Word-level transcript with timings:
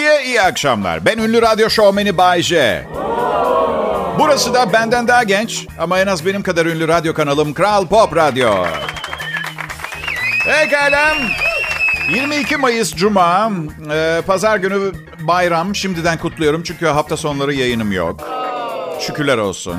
Türkiye 0.00 0.24
iyi 0.24 0.42
akşamlar. 0.42 1.04
Ben 1.04 1.18
ünlü 1.18 1.42
radyo 1.42 1.70
şovmeni 1.70 2.18
Bay 2.18 2.42
J. 2.42 2.84
Burası 4.18 4.54
da 4.54 4.72
benden 4.72 5.08
daha 5.08 5.22
genç 5.22 5.66
ama 5.78 5.98
en 5.98 6.06
az 6.06 6.26
benim 6.26 6.42
kadar 6.42 6.66
ünlü 6.66 6.88
radyo 6.88 7.14
kanalım 7.14 7.54
Kral 7.54 7.86
Pop 7.86 8.16
Radyo. 8.16 8.66
Pekala. 10.44 11.14
22 12.14 12.56
Mayıs 12.56 12.94
Cuma. 12.94 13.50
Ee, 13.92 14.22
Pazar 14.26 14.56
günü 14.56 14.92
bayram. 15.20 15.74
Şimdiden 15.74 16.18
kutluyorum 16.18 16.62
çünkü 16.62 16.86
hafta 16.86 17.16
sonları 17.16 17.54
yayınım 17.54 17.92
yok. 17.92 18.20
Şükürler 19.00 19.38
olsun. 19.38 19.76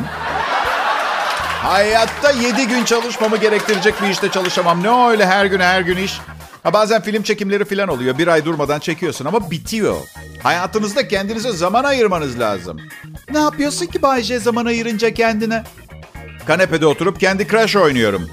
Hayatta 1.64 2.32
7 2.32 2.68
gün 2.68 2.86
çalışmamı 2.86 3.38
gerektirecek 3.38 4.02
bir 4.02 4.10
işte 4.10 4.30
çalışamam. 4.32 4.84
Ne 4.84 5.10
öyle 5.10 5.26
her 5.26 5.46
gün 5.46 5.60
her 5.60 5.82
gün 5.82 5.98
iş. 5.98 6.20
Ha 6.64 6.74
bazen 6.74 7.02
film 7.02 7.24
çekimleri 7.24 7.66
falan 7.66 7.88
oluyor. 7.88 8.18
Bir 8.18 8.28
ay 8.28 8.46
durmadan 8.46 8.80
çekiyorsun 8.80 9.26
ama 9.26 9.52
bitiyor. 9.52 9.98
Hayatınızda 10.44 11.08
kendinize 11.08 11.52
zaman 11.52 11.84
ayırmanız 11.84 12.40
lazım. 12.40 12.78
Ne 13.32 13.40
yapıyorsun 13.40 13.86
ki 13.86 14.02
Bayce 14.02 14.40
zaman 14.40 14.66
ayırınca 14.66 15.14
kendine? 15.14 15.64
Kanepede 16.48 16.86
oturup 16.86 17.20
kendi 17.20 17.48
Crash 17.48 17.76
oynuyorum. 17.76 18.30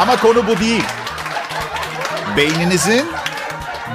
Ama 0.00 0.16
konu 0.16 0.46
bu 0.46 0.60
değil. 0.60 0.84
Beyninizin 2.36 3.06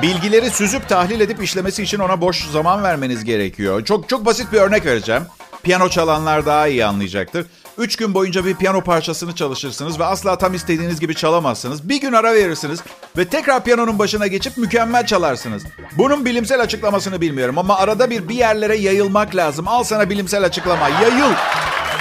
bilgileri 0.01 0.49
süzüp 0.49 0.89
tahlil 0.89 1.19
edip 1.19 1.43
işlemesi 1.43 1.83
için 1.83 1.99
ona 1.99 2.21
boş 2.21 2.45
zaman 2.45 2.83
vermeniz 2.83 3.23
gerekiyor. 3.23 3.85
Çok 3.85 4.09
çok 4.09 4.25
basit 4.25 4.53
bir 4.53 4.57
örnek 4.57 4.85
vereceğim. 4.85 5.23
Piyano 5.63 5.89
çalanlar 5.89 6.45
daha 6.45 6.67
iyi 6.67 6.85
anlayacaktır. 6.85 7.45
Üç 7.77 7.95
gün 7.95 8.13
boyunca 8.13 8.45
bir 8.45 8.55
piyano 8.55 8.81
parçasını 8.81 9.35
çalışırsınız 9.35 9.99
ve 9.99 10.05
asla 10.05 10.37
tam 10.37 10.53
istediğiniz 10.53 10.99
gibi 10.99 11.15
çalamazsınız. 11.15 11.89
Bir 11.89 12.01
gün 12.01 12.13
ara 12.13 12.33
verirsiniz 12.33 12.79
ve 13.17 13.27
tekrar 13.27 13.63
piyanonun 13.63 13.99
başına 13.99 14.27
geçip 14.27 14.57
mükemmel 14.57 15.05
çalarsınız. 15.05 15.63
Bunun 15.97 16.25
bilimsel 16.25 16.61
açıklamasını 16.61 17.21
bilmiyorum 17.21 17.57
ama 17.57 17.77
arada 17.77 18.09
bir 18.09 18.29
bir 18.29 18.35
yerlere 18.35 18.77
yayılmak 18.77 19.35
lazım. 19.35 19.67
Al 19.67 19.83
sana 19.83 20.09
bilimsel 20.09 20.43
açıklama. 20.43 20.89
Yayıl. 20.89 21.33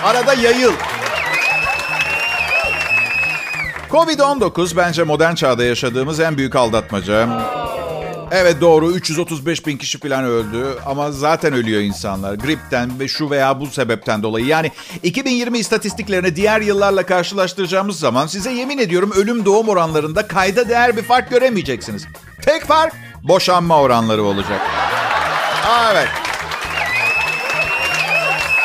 Arada 0.05 0.35
yayıl. 0.35 0.73
Covid-19 3.91 4.77
bence 4.77 5.03
modern 5.03 5.35
çağda 5.35 5.65
yaşadığımız 5.65 6.21
en 6.21 6.37
büyük 6.37 6.57
aldatmaca. 6.57 7.29
Evet 8.33 8.61
doğru 8.61 8.91
335 8.93 9.67
bin 9.67 9.77
kişi 9.77 9.99
falan 9.99 10.25
öldü 10.25 10.79
ama 10.87 11.13
zaten 11.13 11.53
ölüyor 11.53 11.81
insanlar. 11.81 12.35
Gripten 12.35 13.01
ve 13.01 13.09
şu 13.09 13.31
veya 13.31 13.61
bu 13.61 13.67
sebepten 13.67 14.23
dolayı. 14.23 14.47
Yani 14.47 14.71
2020 15.03 15.59
istatistiklerini 15.59 16.37
diğer 16.37 16.61
yıllarla 16.61 17.07
karşılaştıracağımız 17.07 17.99
zaman 17.99 18.27
size 18.27 18.53
yemin 18.53 18.79
ediyorum 18.79 19.13
ölüm 19.17 19.45
doğum 19.45 19.69
oranlarında 19.69 20.27
kayda 20.29 20.69
değer 20.69 20.97
bir 20.97 21.03
fark 21.03 21.31
göremeyeceksiniz. 21.31 22.07
Tek 22.43 22.65
fark 22.65 22.95
boşanma 23.23 23.81
oranları 23.81 24.23
olacak. 24.23 24.61
Aa, 25.67 25.93
evet. 25.93 26.09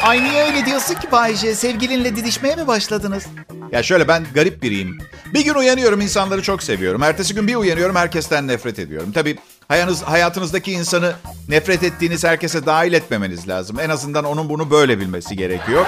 Ay 0.03 0.23
niye 0.23 0.43
öyle 0.43 0.65
diyorsun 0.65 0.93
ki 0.93 1.11
Bayce? 1.11 1.55
Sevgilinle 1.55 2.15
didişmeye 2.15 2.55
mi 2.55 2.67
başladınız? 2.67 3.25
Ya 3.71 3.83
şöyle 3.83 4.07
ben 4.07 4.25
garip 4.33 4.63
biriyim. 4.63 4.97
Bir 5.33 5.45
gün 5.45 5.53
uyanıyorum 5.53 6.01
insanları 6.01 6.41
çok 6.41 6.63
seviyorum. 6.63 7.03
Ertesi 7.03 7.35
gün 7.35 7.47
bir 7.47 7.55
uyanıyorum 7.55 7.95
herkesten 7.95 8.47
nefret 8.47 8.79
ediyorum. 8.79 9.11
Tabii 9.11 9.37
hayatınız, 9.67 10.03
hayatınızdaki 10.03 10.71
insanı 10.71 11.13
nefret 11.49 11.83
ettiğiniz 11.83 12.23
herkese 12.23 12.65
dahil 12.65 12.93
etmemeniz 12.93 13.47
lazım. 13.47 13.79
En 13.79 13.89
azından 13.89 14.25
onun 14.25 14.49
bunu 14.49 14.71
böyle 14.71 14.99
bilmesi 14.99 15.35
gerekiyor. 15.35 15.85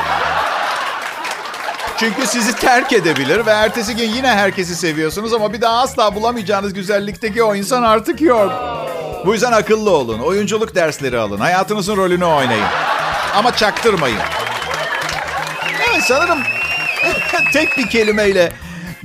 Çünkü 1.99 2.27
sizi 2.27 2.55
terk 2.55 2.93
edebilir 2.93 3.45
ve 3.45 3.51
ertesi 3.51 3.95
gün 3.95 4.09
yine 4.09 4.27
herkesi 4.27 4.75
seviyorsunuz 4.75 5.33
ama 5.33 5.53
bir 5.53 5.61
daha 5.61 5.81
asla 5.81 6.15
bulamayacağınız 6.15 6.73
güzellikteki 6.73 7.43
o 7.43 7.55
insan 7.55 7.83
artık 7.83 8.21
yok. 8.21 8.51
Bu 9.25 9.33
yüzden 9.33 9.51
akıllı 9.51 9.89
olun. 9.89 10.19
Oyunculuk 10.19 10.75
dersleri 10.75 11.19
alın. 11.19 11.39
Hayatınızın 11.39 11.97
rolünü 11.97 12.25
oynayın. 12.25 12.65
Ama 13.35 13.55
çaktırmayın. 13.55 14.19
Evet 15.89 16.03
sanırım 16.07 16.39
tek 17.53 17.77
bir 17.77 17.89
kelimeyle 17.89 18.51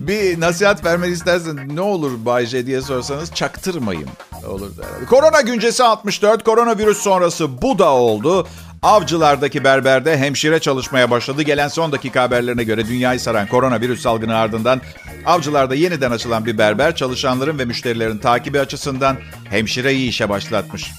bir 0.06 0.40
nasihat 0.40 0.84
vermek 0.84 1.12
istersen 1.12 1.76
ne 1.76 1.80
olur 1.80 2.10
Bay 2.24 2.46
J 2.46 2.66
diye 2.66 2.82
sorsanız 2.82 3.34
çaktırmayın. 3.34 4.08
Olur 4.48 4.70
herhalde. 4.76 5.04
Korona 5.04 5.40
güncesi 5.40 5.84
64, 5.84 6.44
koronavirüs 6.44 6.98
sonrası 6.98 7.62
bu 7.62 7.78
da 7.78 7.90
oldu. 7.90 8.46
Avcılardaki 8.82 9.64
berberde 9.64 10.18
hemşire 10.18 10.60
çalışmaya 10.60 11.10
başladı. 11.10 11.42
Gelen 11.42 11.68
son 11.68 11.92
dakika 11.92 12.22
haberlerine 12.22 12.64
göre 12.64 12.86
dünyayı 12.86 13.20
saran 13.20 13.46
koronavirüs 13.46 14.00
salgını 14.00 14.36
ardından 14.36 14.80
avcılarda 15.26 15.74
yeniden 15.74 16.10
açılan 16.10 16.46
bir 16.46 16.58
berber 16.58 16.96
çalışanların 16.96 17.58
ve 17.58 17.64
müşterilerin 17.64 18.18
takibi 18.18 18.60
açısından 18.60 19.16
hemşireyi 19.50 20.08
işe 20.08 20.28
başlatmış. 20.28 20.90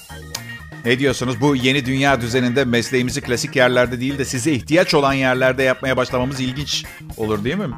Ne 0.84 0.98
diyorsunuz? 0.98 1.40
Bu 1.40 1.56
yeni 1.56 1.86
dünya 1.86 2.20
düzeninde 2.20 2.64
mesleğimizi 2.64 3.20
klasik 3.20 3.56
yerlerde 3.56 4.00
değil 4.00 4.18
de 4.18 4.24
size 4.24 4.52
ihtiyaç 4.52 4.94
olan 4.94 5.12
yerlerde 5.12 5.62
yapmaya 5.62 5.96
başlamamız 5.96 6.40
ilginç 6.40 6.84
olur 7.16 7.44
değil 7.44 7.56
mi? 7.56 7.68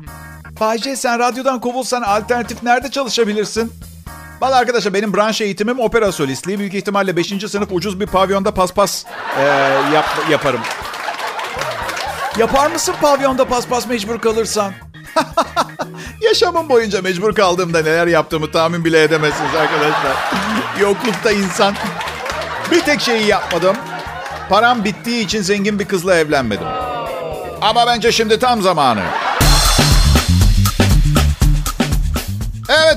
Bayce 0.60 0.96
sen 0.96 1.18
radyodan 1.18 1.60
kovulsan 1.60 2.02
alternatif 2.02 2.62
nerede 2.62 2.90
çalışabilirsin? 2.90 3.72
Valla 4.40 4.56
arkadaşlar 4.56 4.94
benim 4.94 5.14
branş 5.14 5.40
eğitimim 5.40 5.80
opera 5.80 6.12
solistliği. 6.12 6.58
Büyük 6.58 6.74
ihtimalle 6.74 7.16
5. 7.16 7.26
sınıf 7.26 7.68
ucuz 7.72 8.00
bir 8.00 8.06
pavyonda 8.06 8.54
paspas 8.54 9.04
e, 9.38 9.42
yap, 9.94 10.06
yaparım. 10.30 10.60
Yapar 12.38 12.70
mısın 12.70 12.94
pavyonda 13.00 13.44
paspas 13.44 13.86
mecbur 13.88 14.18
kalırsan? 14.18 14.72
Yaşamım 16.20 16.68
boyunca 16.68 17.02
mecbur 17.02 17.34
kaldığımda 17.34 17.82
neler 17.82 18.06
yaptığımı 18.06 18.50
tahmin 18.50 18.84
bile 18.84 19.02
edemezsiniz 19.02 19.54
arkadaşlar. 19.54 20.12
Yoklukta 20.80 21.32
insan. 21.32 21.74
Bir 22.70 22.80
tek 22.80 23.00
şeyi 23.00 23.26
yapmadım. 23.26 23.76
Param 24.48 24.84
bittiği 24.84 25.24
için 25.24 25.42
zengin 25.42 25.78
bir 25.78 25.84
kızla 25.84 26.14
evlenmedim. 26.14 26.66
Ama 27.60 27.86
bence 27.86 28.12
şimdi 28.12 28.38
tam 28.38 28.62
zamanı. 28.62 29.02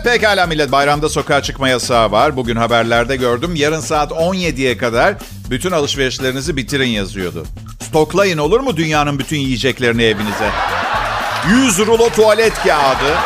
Pekala 0.04 0.48
millet 0.48 0.72
bayramda 0.72 1.10
sokağa 1.10 1.44
çıkma 1.44 1.70
yasağı 1.70 2.12
var. 2.12 2.38
Bugün 2.38 2.56
haberlerde 2.56 3.16
gördüm. 3.16 3.56
Yarın 3.56 3.80
saat 3.80 4.12
17'ye 4.12 4.78
kadar 4.78 5.16
bütün 5.50 5.72
alışverişlerinizi 5.72 6.58
bitirin 6.58 6.90
yazıyordu. 6.90 7.46
Stoklayın 7.82 8.38
olur 8.38 8.60
mu 8.60 8.78
dünyanın 8.78 9.20
bütün 9.20 9.38
yiyeceklerini 9.38 10.04
evinize? 10.04 10.50
100 11.50 11.80
rulo 11.80 12.10
tuvalet 12.10 12.54
kağıdı. 12.54 13.18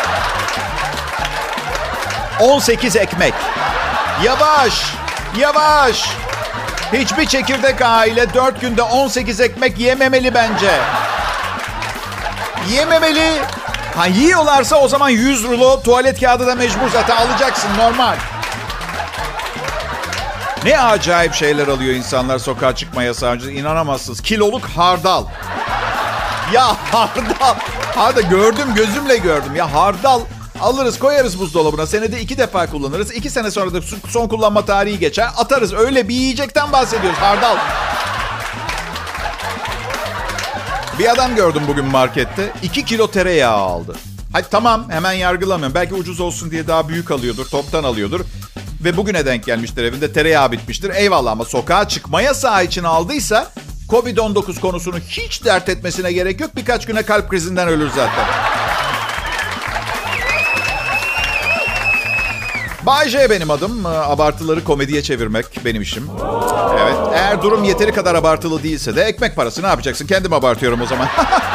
18 2.40 2.96
ekmek. 2.96 3.34
Yavaş, 4.24 4.74
yavaş. 5.40 6.06
Hiçbir 6.94 7.26
çekirdek 7.26 7.82
aile 7.82 8.34
4 8.34 8.62
günde 8.62 8.82
18 8.82 9.40
ekmek 9.42 9.80
yememeli 9.80 10.34
bence. 10.34 10.72
Yememeli. 12.72 13.42
Ha 13.96 14.06
yiyorlarsa 14.08 14.76
o 14.76 14.88
zaman 14.88 15.10
100 15.10 15.44
rulo 15.44 15.82
tuvalet 15.82 16.20
kağıdı 16.20 16.48
da 16.48 16.56
mecbur 16.56 16.90
zaten 16.94 17.16
alacaksın 17.18 17.70
normal. 17.78 18.16
Ne 20.66 20.80
acayip 20.80 21.34
şeyler 21.34 21.68
alıyor 21.68 21.94
insanlar 21.94 22.40
sokağa 22.40 22.76
çıkma 22.76 23.04
yasağı 23.04 23.32
önce. 23.32 23.52
İnanamazsınız. 23.52 24.22
Kiloluk 24.22 24.66
hardal. 24.66 25.26
Ya 26.54 26.68
hardal. 26.92 27.56
Hardal 27.96 28.22
gördüm 28.22 28.68
gözümle 28.76 29.18
gördüm. 29.18 29.56
Ya 29.56 29.74
hardal 29.74 30.22
alırız 30.62 31.00
koyarız 31.00 31.40
buzdolabına. 31.40 31.88
Senede 31.88 32.22
iki 32.22 32.38
defa 32.38 32.68
kullanırız. 32.68 33.12
İki 33.12 33.30
sene 33.30 33.52
sonra 33.52 33.74
da 33.74 33.80
son 34.10 34.28
kullanma 34.28 34.66
tarihi 34.66 35.00
geçer. 35.00 35.30
Atarız. 35.38 35.74
Öyle 35.74 36.08
bir 36.08 36.16
yiyecekten 36.16 36.72
bahsediyoruz. 36.72 37.20
Hardal. 37.20 37.58
Bir 41.00 41.12
adam 41.12 41.36
gördüm 41.36 41.62
bugün 41.68 41.86
markette. 41.86 42.54
2 42.64 42.86
kilo 42.86 43.12
tereyağı 43.12 43.58
aldı. 43.58 43.96
Hadi 44.34 44.50
tamam 44.52 44.90
hemen 44.90 45.12
yargılamıyorum. 45.12 45.76
Belki 45.76 45.94
ucuz 45.94 46.20
olsun 46.20 46.52
diye 46.52 46.68
daha 46.68 46.90
büyük 46.90 47.12
alıyordur. 47.12 47.46
Toptan 47.46 47.84
alıyordur. 47.84 48.20
Ve 48.84 48.98
bugüne 48.98 49.26
denk 49.26 49.46
gelmiştir 49.46 49.84
evinde 49.84 50.14
tereyağı 50.14 50.52
bitmiştir. 50.52 50.90
Eyvallah 50.96 51.32
ama 51.32 51.46
sokağa 51.46 51.88
çıkma 51.88 52.22
yasağı 52.22 52.66
için 52.66 52.84
aldıysa 52.84 53.52
Covid-19 53.90 54.60
konusunu 54.60 55.00
hiç 55.00 55.46
dert 55.46 55.70
etmesine 55.70 56.12
gerek 56.12 56.42
yok. 56.42 56.56
Birkaç 56.56 56.86
güne 56.86 57.04
kalp 57.04 57.30
krizinden 57.30 57.68
ölür 57.68 57.90
zaten. 57.96 58.26
Bay 62.86 63.10
J 63.10 63.30
benim 63.30 63.52
adım. 63.52 63.86
Abartıları 63.86 64.64
komediye 64.64 65.02
çevirmek 65.04 65.46
benim 65.66 65.82
işim. 65.82 66.10
Evet. 66.82 66.96
Eğer 67.14 67.42
durum 67.42 67.64
yeteri 67.64 67.92
kadar 67.92 68.16
abartılı 68.16 68.64
değilse 68.64 68.96
de 68.96 69.04
ekmek 69.04 69.36
parası 69.36 69.64
ne 69.64 69.68
yapacaksın? 69.68 70.08
Kendim 70.08 70.34
abartıyorum 70.34 70.82
o 70.82 70.86
zaman. 70.86 71.08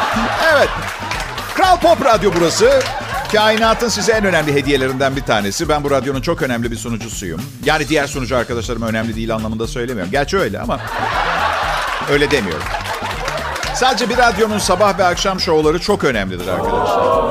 evet. 0.53 0.69
Kral 1.55 1.77
Pop 1.79 2.05
Radyo 2.05 2.31
burası. 2.39 2.81
Kainatın 3.31 3.89
size 3.89 4.11
en 4.11 4.25
önemli 4.25 4.53
hediyelerinden 4.53 5.15
bir 5.15 5.21
tanesi. 5.21 5.69
Ben 5.69 5.83
bu 5.83 5.91
radyonun 5.91 6.21
çok 6.21 6.41
önemli 6.41 6.71
bir 6.71 6.75
sunucusuyum. 6.75 7.41
Yani 7.65 7.89
diğer 7.89 8.07
sunucu 8.07 8.37
arkadaşlarım 8.37 8.81
önemli 8.81 9.15
değil 9.15 9.35
anlamında 9.35 9.67
söylemiyorum. 9.67 10.11
Gerçi 10.11 10.37
öyle 10.37 10.59
ama 10.59 10.79
öyle 12.11 12.31
demiyorum. 12.31 12.63
Sadece 13.75 14.09
bir 14.09 14.17
radyonun 14.17 14.59
sabah 14.59 14.99
ve 14.99 15.05
akşam 15.05 15.39
şovları 15.39 15.79
çok 15.79 16.03
önemlidir 16.03 16.47
arkadaşlar. 16.47 17.28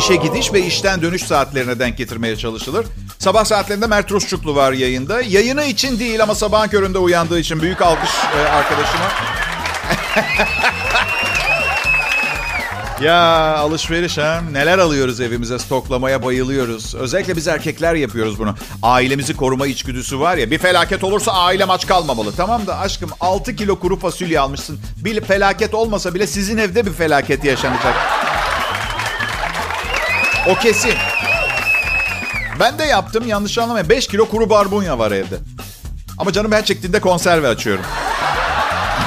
İşe 0.00 0.16
gidiş 0.16 0.52
ve 0.52 0.66
işten 0.66 1.02
dönüş 1.02 1.22
saatlerine 1.22 1.78
denk 1.78 1.98
getirmeye 1.98 2.36
çalışılır. 2.36 2.86
Sabah 3.18 3.44
saatlerinde 3.44 3.86
Mert 3.86 4.12
Rusçuklu 4.12 4.54
var 4.54 4.72
yayında. 4.72 5.22
Yayını 5.22 5.64
için 5.64 5.98
değil 5.98 6.22
ama 6.22 6.34
sabahın 6.34 6.68
köründe 6.68 6.98
uyandığı 6.98 7.38
için 7.38 7.62
büyük 7.62 7.82
alkış 7.82 8.10
e, 8.38 8.40
arkadaşıma. 8.40 9.04
Ya 13.02 13.56
alışveriş 13.56 14.18
ha. 14.18 14.40
Neler 14.52 14.78
alıyoruz 14.78 15.20
evimize 15.20 15.58
stoklamaya 15.58 16.22
bayılıyoruz. 16.22 16.94
Özellikle 16.94 17.36
biz 17.36 17.48
erkekler 17.48 17.94
yapıyoruz 17.94 18.38
bunu. 18.38 18.54
Ailemizi 18.82 19.36
koruma 19.36 19.66
içgüdüsü 19.66 20.20
var 20.20 20.36
ya. 20.36 20.50
Bir 20.50 20.58
felaket 20.58 21.04
olursa 21.04 21.32
ailem 21.32 21.70
aç 21.70 21.86
kalmamalı. 21.86 22.32
Tamam 22.36 22.66
da 22.66 22.78
aşkım 22.78 23.10
6 23.20 23.56
kilo 23.56 23.78
kuru 23.78 23.98
fasulye 23.98 24.40
almışsın. 24.40 24.80
Bir 24.96 25.20
felaket 25.20 25.74
olmasa 25.74 26.14
bile 26.14 26.26
sizin 26.26 26.58
evde 26.58 26.86
bir 26.86 26.92
felaket 26.92 27.44
yaşanacak. 27.44 27.94
O 30.50 30.54
kesin. 30.54 30.94
Ben 32.60 32.78
de 32.78 32.84
yaptım 32.84 33.26
yanlış 33.26 33.58
anlamayın. 33.58 33.88
5 33.88 34.06
kilo 34.06 34.28
kuru 34.28 34.50
barbunya 34.50 34.98
var 34.98 35.10
evde. 35.10 35.36
Ama 36.18 36.32
canım 36.32 36.52
her 36.52 36.64
çektiğinde 36.64 37.00
konserve 37.00 37.48
açıyorum. 37.48 37.84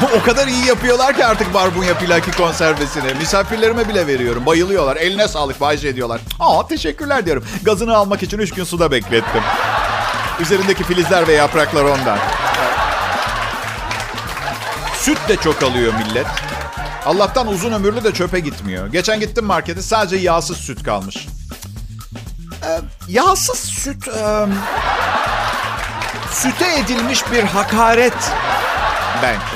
o 0.22 0.24
kadar 0.26 0.48
iyi 0.48 0.66
yapıyorlar 0.66 1.16
ki 1.16 1.26
artık 1.26 1.54
barbunya 1.54 1.98
pilaki 1.98 2.32
konservesini. 2.32 3.14
Misafirlerime 3.14 3.90
bile 3.90 4.08
veriyorum. 4.08 4.46
Bayılıyorlar. 4.46 4.96
Eline 4.96 5.28
sağlık 5.28 5.62
Bayce 5.62 5.88
ediyorlar. 5.88 6.22
Aa 6.40 6.68
teşekkürler 6.68 7.26
diyorum. 7.26 7.46
Gazını 7.64 7.96
almak 7.96 8.24
için 8.24 8.40
3 8.40 8.54
gün 8.54 8.64
suda 8.64 8.92
beklettim. 8.92 9.42
Üzerindeki 10.40 10.84
filizler 10.84 11.28
ve 11.28 11.34
yapraklar 11.34 11.84
ondan. 11.84 12.18
Süt 14.98 15.30
de 15.30 15.36
çok 15.36 15.64
alıyor 15.64 15.94
millet. 15.94 16.28
Allah'tan 17.06 17.48
uzun 17.48 17.72
ömürlü 17.72 18.04
de 18.04 18.12
çöpe 18.12 18.40
gitmiyor. 18.40 18.88
Geçen 18.88 19.20
gittim 19.20 19.46
markete 19.46 19.82
sadece 19.82 20.16
yağsız 20.16 20.58
süt 20.58 20.84
kalmış. 20.84 21.28
Ee, 22.66 22.80
yağsız 23.08 23.60
süt... 23.60 24.08
E, 24.08 24.48
süte 26.32 26.80
edilmiş 26.80 27.32
bir 27.32 27.44
hakaret 27.44 28.32
bence. 29.24 29.56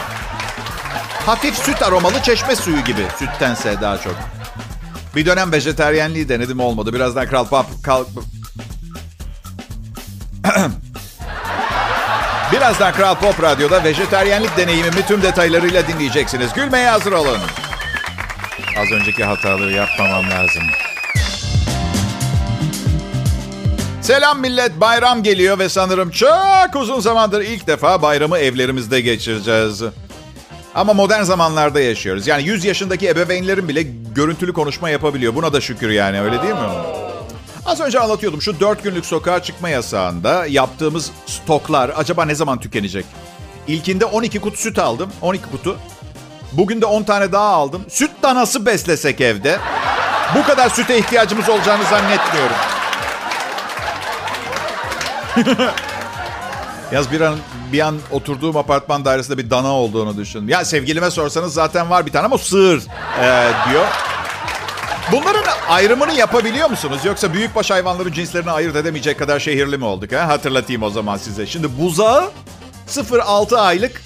Hafif 1.25 1.55
süt 1.55 1.83
aromalı 1.83 2.21
çeşme 2.21 2.55
suyu 2.55 2.83
gibi. 2.83 3.05
Süttense 3.19 3.81
daha 3.81 3.97
çok. 3.97 4.15
Bir 5.15 5.25
dönem 5.25 5.51
vejeteryenliği 5.51 6.29
denedim 6.29 6.59
olmadı. 6.59 6.93
Birazdan 6.93 7.27
Kral 7.27 7.47
Pop... 7.47 7.65
Kal... 7.83 8.05
Birazdan 12.51 12.94
Kral 12.94 13.15
Pop 13.15 13.44
Radyo'da 13.44 13.83
vejeteryenlik 13.83 14.57
deneyimimi 14.57 15.05
tüm 15.07 15.21
detaylarıyla 15.21 15.88
dinleyeceksiniz. 15.88 16.53
Gülmeye 16.53 16.89
hazır 16.89 17.11
olun. 17.11 17.38
Az 18.79 18.91
önceki 18.91 19.23
hataları 19.23 19.71
yapmamam 19.71 20.31
lazım. 20.31 20.63
Selam 24.01 24.41
millet, 24.41 24.81
bayram 24.81 25.23
geliyor 25.23 25.59
ve 25.59 25.69
sanırım 25.69 26.09
çok 26.11 26.75
uzun 26.75 26.99
zamandır 26.99 27.41
ilk 27.41 27.67
defa 27.67 28.01
bayramı 28.01 28.38
evlerimizde 28.38 29.01
geçireceğiz. 29.01 29.83
Ama 30.75 30.93
modern 30.93 31.23
zamanlarda 31.23 31.79
yaşıyoruz. 31.79 32.27
Yani 32.27 32.43
100 32.43 32.65
yaşındaki 32.65 33.09
ebeveynlerin 33.09 33.69
bile 33.69 33.83
görüntülü 34.15 34.53
konuşma 34.53 34.89
yapabiliyor. 34.89 35.35
Buna 35.35 35.53
da 35.53 35.61
şükür 35.61 35.89
yani 35.89 36.21
öyle 36.21 36.41
değil 36.41 36.53
mi? 36.53 36.96
Az 37.67 37.81
önce 37.81 37.99
anlatıyordum 37.99 38.41
şu 38.41 38.59
4 38.59 38.83
günlük 38.83 39.05
sokağa 39.05 39.43
çıkma 39.43 39.69
yasağında 39.69 40.45
yaptığımız 40.45 41.11
stoklar 41.25 41.91
acaba 41.97 42.25
ne 42.25 42.35
zaman 42.35 42.59
tükenecek? 42.59 43.05
İlkinde 43.67 44.05
12 44.05 44.39
kutu 44.39 44.57
süt 44.57 44.79
aldım. 44.79 45.11
12 45.21 45.43
kutu. 45.51 45.77
Bugün 46.53 46.81
de 46.81 46.85
10 46.85 47.03
tane 47.03 47.31
daha 47.31 47.47
aldım. 47.47 47.85
Süt 47.89 48.11
danası 48.23 48.65
beslesek 48.65 49.21
evde. 49.21 49.59
Bu 50.35 50.43
kadar 50.43 50.69
süte 50.69 50.97
ihtiyacımız 50.97 51.49
olacağını 51.49 51.83
zannetmiyorum. 51.83 52.55
Yaz 56.91 57.11
bir 57.11 57.21
an 57.21 57.35
bir 57.71 57.79
an 57.79 57.97
oturduğum 58.11 58.57
apartman 58.57 59.05
dairesinde 59.05 59.37
bir 59.37 59.49
dana 59.49 59.73
olduğunu 59.73 60.17
düşün. 60.17 60.47
Ya 60.47 60.65
sevgilime 60.65 61.11
sorsanız 61.11 61.53
zaten 61.53 61.89
var 61.89 62.05
bir 62.05 62.11
tane 62.11 62.25
ama 62.25 62.37
sığır 62.37 62.83
ee, 63.21 63.51
diyor. 63.69 63.85
Bunların 65.12 65.44
ayrımını 65.68 66.13
yapabiliyor 66.13 66.69
musunuz? 66.69 67.00
Yoksa 67.06 67.33
büyükbaş 67.33 67.71
hayvanların 67.71 68.12
cinslerini 68.12 68.51
ayırt 68.51 68.75
edemeyecek 68.75 69.19
kadar 69.19 69.39
şehirli 69.39 69.77
mi 69.77 69.86
olduk? 69.86 70.12
Ha? 70.12 70.27
Hatırlatayım 70.27 70.83
o 70.83 70.89
zaman 70.89 71.18
size. 71.18 71.45
Şimdi 71.45 71.81
buzağı 71.81 72.31
0-6 72.88 73.57
aylık 73.57 74.01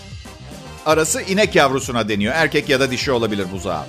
arası 0.86 1.21
inek 1.21 1.56
yavrusuna 1.56 2.09
deniyor. 2.09 2.33
Erkek 2.36 2.69
ya 2.69 2.80
da 2.80 2.92
dişi 2.92 3.12
olabilir 3.12 3.48
buzağı. 3.51 3.83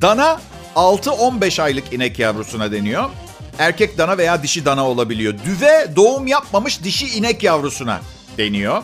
Dana 0.00 0.40
6-15 0.76 1.62
aylık 1.62 1.92
inek 1.92 2.18
yavrusuna 2.18 2.72
deniyor. 2.72 3.10
Erkek 3.58 3.98
dana 3.98 4.18
veya 4.18 4.42
dişi 4.42 4.64
dana 4.64 4.88
olabiliyor. 4.88 5.34
Düve 5.44 5.96
doğum 5.96 6.26
yapmamış 6.26 6.82
dişi 6.82 7.18
inek 7.18 7.42
yavrusuna 7.42 8.00
deniyor. 8.38 8.82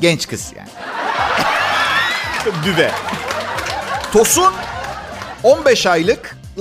Genç 0.00 0.28
kız 0.28 0.52
yani. 0.56 0.68
Düve. 2.64 2.90
Tosun 4.12 4.52
15 5.42 5.86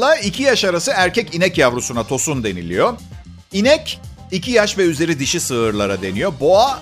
aylıkla 0.04 0.16
2 0.16 0.44
yaş 0.44 0.66
arası 0.66 0.92
erkek 0.96 1.36
inek 1.36 1.58
yavrusuna 1.58 2.04
tosun 2.04 2.44
deniliyor. 2.44 2.94
İnek 3.52 4.00
2 4.32 4.52
yaş 4.52 4.78
ve 4.78 4.84
üzeri 4.84 5.20
dişi 5.20 5.40
sığırlara 5.40 6.02
deniyor. 6.02 6.34
Boğa 6.40 6.80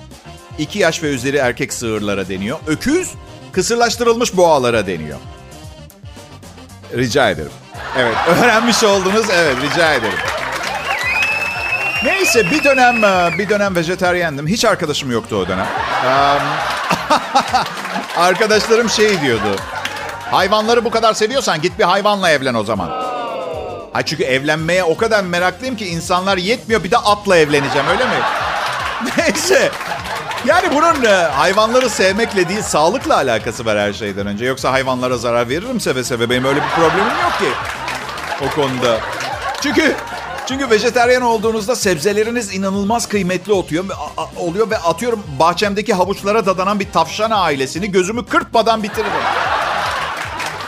2 0.59 0.79
yaş 0.79 1.03
ve 1.03 1.07
üzeri 1.07 1.37
erkek 1.37 1.73
sığırlara 1.73 2.29
deniyor. 2.29 2.59
Öküz 2.67 3.09
kısırlaştırılmış 3.51 4.37
boğalara 4.37 4.87
deniyor. 4.87 5.17
Rica 6.93 7.29
ederim. 7.29 7.51
Evet, 7.97 8.15
öğrenmiş 8.27 8.83
oldunuz. 8.83 9.25
Evet, 9.31 9.55
rica 9.61 9.93
ederim. 9.93 10.19
Neyse 12.03 12.51
bir 12.51 12.63
dönem 12.63 13.03
e, 13.03 13.37
bir 13.37 13.49
dönem 13.49 13.75
vejeteryendim. 13.75 14.47
Hiç 14.47 14.65
arkadaşım 14.65 15.11
yoktu 15.11 15.35
o 15.35 15.47
dönem. 15.47 15.67
Arkadaşlarım 18.17 18.89
şey 18.89 19.21
diyordu. 19.21 19.55
Hayvanları 20.31 20.85
bu 20.85 20.89
kadar 20.89 21.13
seviyorsan 21.13 21.61
git 21.61 21.79
bir 21.79 21.83
hayvanla 21.83 22.29
evlen 22.29 22.53
o 22.53 22.63
zaman. 22.63 23.04
Ha 23.95 24.01
çünkü 24.01 24.23
evlenmeye 24.23 24.83
o 24.83 24.97
kadar 24.97 25.23
meraklıyım 25.23 25.77
ki 25.77 25.85
insanlar 25.85 26.37
yetmiyor 26.37 26.83
bir 26.83 26.91
de 26.91 26.97
atla 26.97 27.37
evleneceğim 27.37 27.87
öyle 27.87 28.05
mi? 28.05 28.19
Neyse. 29.17 29.71
Yani 30.45 30.75
bunun 30.75 31.05
e, 31.05 31.13
hayvanları 31.13 31.89
sevmekle 31.89 32.49
değil 32.49 32.61
sağlıkla 32.61 33.15
alakası 33.15 33.65
var 33.65 33.77
her 33.79 33.93
şeyden 33.93 34.27
önce. 34.27 34.45
Yoksa 34.45 34.71
hayvanlara 34.71 35.17
zarar 35.17 35.49
veririm 35.49 35.79
seve 35.79 36.03
seve. 36.03 36.29
Benim 36.29 36.45
öyle 36.45 36.59
bir 36.61 36.69
problemim 36.69 37.21
yok 37.23 37.37
ki 37.39 37.47
o 38.45 38.55
konuda. 38.55 38.99
Çünkü 39.61 39.95
çünkü 40.47 40.69
vejeteryan 40.69 41.21
olduğunuzda 41.21 41.75
sebzeleriniz 41.75 42.55
inanılmaz 42.55 43.07
kıymetli 43.07 43.53
oluyor, 43.53 43.85
oluyor 44.37 44.69
ve 44.69 44.77
atıyorum 44.77 45.23
bahçemdeki 45.39 45.93
havuçlara 45.93 46.45
dadanan 46.45 46.79
bir 46.79 46.91
tavşan 46.91 47.31
ailesini 47.31 47.91
gözümü 47.91 48.25
kırpmadan 48.25 48.83
bitiririm. 48.83 49.44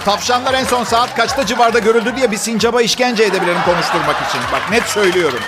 Tavşanlar 0.08 0.54
en 0.54 0.64
son 0.64 0.84
saat 0.84 1.16
kaçta 1.16 1.46
civarda 1.46 1.80
görüldü 1.80 2.14
diye 2.16 2.32
bir 2.32 2.38
sincaba 2.38 2.82
işkence 2.82 3.24
edebilirim 3.24 3.62
konuşturmak 3.66 4.30
için. 4.30 4.42
Bak 4.54 4.72
net 4.72 4.84
söylüyorum. 4.84 5.40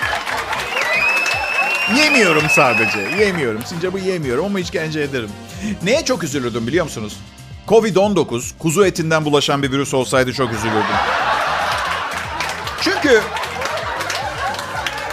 Yemiyorum 1.96 2.42
sadece. 2.50 2.98
Yemiyorum. 3.24 3.62
Sincabı 3.64 3.98
yemiyorum 3.98 4.44
ama 4.44 4.60
işkence 4.60 5.00
ederim. 5.00 5.30
Neye 5.82 6.04
çok 6.04 6.24
üzülürdüm 6.24 6.66
biliyor 6.66 6.84
musunuz? 6.84 7.16
Covid-19 7.68 8.58
kuzu 8.58 8.84
etinden 8.84 9.24
bulaşan 9.24 9.62
bir 9.62 9.72
virüs 9.72 9.94
olsaydı 9.94 10.32
çok 10.32 10.52
üzülürdüm. 10.52 10.96
Çünkü 12.80 13.20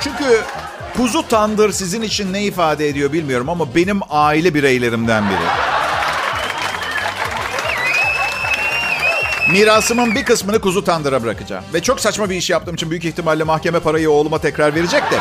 çünkü 0.01 0.41
kuzu 0.97 1.27
tandır 1.27 1.71
sizin 1.71 2.01
için 2.01 2.33
ne 2.33 2.43
ifade 2.43 2.89
ediyor 2.89 3.13
bilmiyorum 3.13 3.49
ama 3.49 3.75
benim 3.75 3.99
aile 4.09 4.53
bireylerimden 4.53 5.23
biri. 5.29 5.66
Mirasımın 9.51 10.15
bir 10.15 10.25
kısmını 10.25 10.59
kuzu 10.59 10.83
tandıra 10.83 11.23
bırakacağım. 11.23 11.63
Ve 11.73 11.81
çok 11.81 11.99
saçma 11.99 12.29
bir 12.29 12.35
iş 12.35 12.49
yaptığım 12.49 12.75
için 12.75 12.89
büyük 12.89 13.05
ihtimalle 13.05 13.43
mahkeme 13.43 13.79
parayı 13.79 14.11
oğluma 14.11 14.41
tekrar 14.41 14.75
verecek 14.75 15.01
de. 15.11 15.19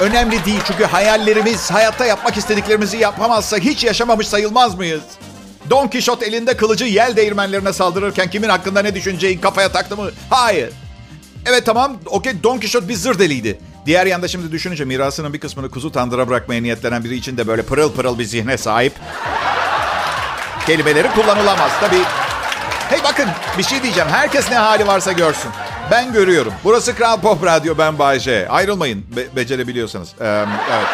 Önemli 0.00 0.44
değil 0.44 0.60
çünkü 0.66 0.84
hayallerimiz, 0.84 1.70
hayatta 1.70 2.06
yapmak 2.06 2.36
istediklerimizi 2.36 2.96
yapamazsak 2.96 3.60
hiç 3.60 3.84
yaşamamış 3.84 4.28
sayılmaz 4.28 4.74
mıyız? 4.74 5.00
Don 5.70 5.88
Kişot 5.88 6.22
elinde 6.22 6.56
kılıcı 6.56 6.84
yel 6.84 7.16
değirmenlerine 7.16 7.72
saldırırken 7.72 8.30
kimin 8.30 8.48
hakkında 8.48 8.82
ne 8.82 8.94
düşüneceğin 8.94 9.38
kafaya 9.38 9.72
taktı 9.72 9.96
mı? 9.96 10.10
Hayır. 10.30 10.70
Evet 11.46 11.66
tamam 11.66 11.96
okey 12.06 12.42
Don 12.42 12.58
Kişot 12.58 12.88
bir 12.88 12.94
zır 12.94 13.18
deliydi. 13.18 13.58
Diğer 13.86 14.06
yanda 14.06 14.28
şimdi 14.28 14.52
düşününce 14.52 14.84
mirasının 14.84 15.32
bir 15.32 15.40
kısmını 15.40 15.70
kuzu 15.70 15.92
tandıra 15.92 16.28
bırakmaya 16.28 16.62
niyetlenen 16.62 17.04
biri 17.04 17.16
için 17.16 17.36
de 17.36 17.46
böyle 17.46 17.62
pırıl 17.62 17.92
pırıl 17.92 18.18
bir 18.18 18.24
zihne 18.24 18.58
sahip. 18.58 18.92
Kelimeleri 20.66 21.08
kullanılamaz 21.08 21.70
tabii. 21.80 22.02
Hey 22.88 22.98
bakın 23.04 23.26
bir 23.58 23.62
şey 23.62 23.82
diyeceğim. 23.82 24.08
Herkes 24.10 24.50
ne 24.50 24.56
hali 24.56 24.86
varsa 24.86 25.12
görsün. 25.12 25.50
Ben 25.90 26.12
görüyorum. 26.12 26.52
Burası 26.64 26.96
Kral 26.96 27.20
Pop 27.20 27.44
Radyo. 27.46 27.78
Ben 27.78 27.98
Bayce. 27.98 28.48
Ayrılmayın 28.48 29.04
be- 29.16 29.36
becerebiliyorsanız. 29.36 30.08
Ee, 30.20 30.24
evet. 30.74 30.86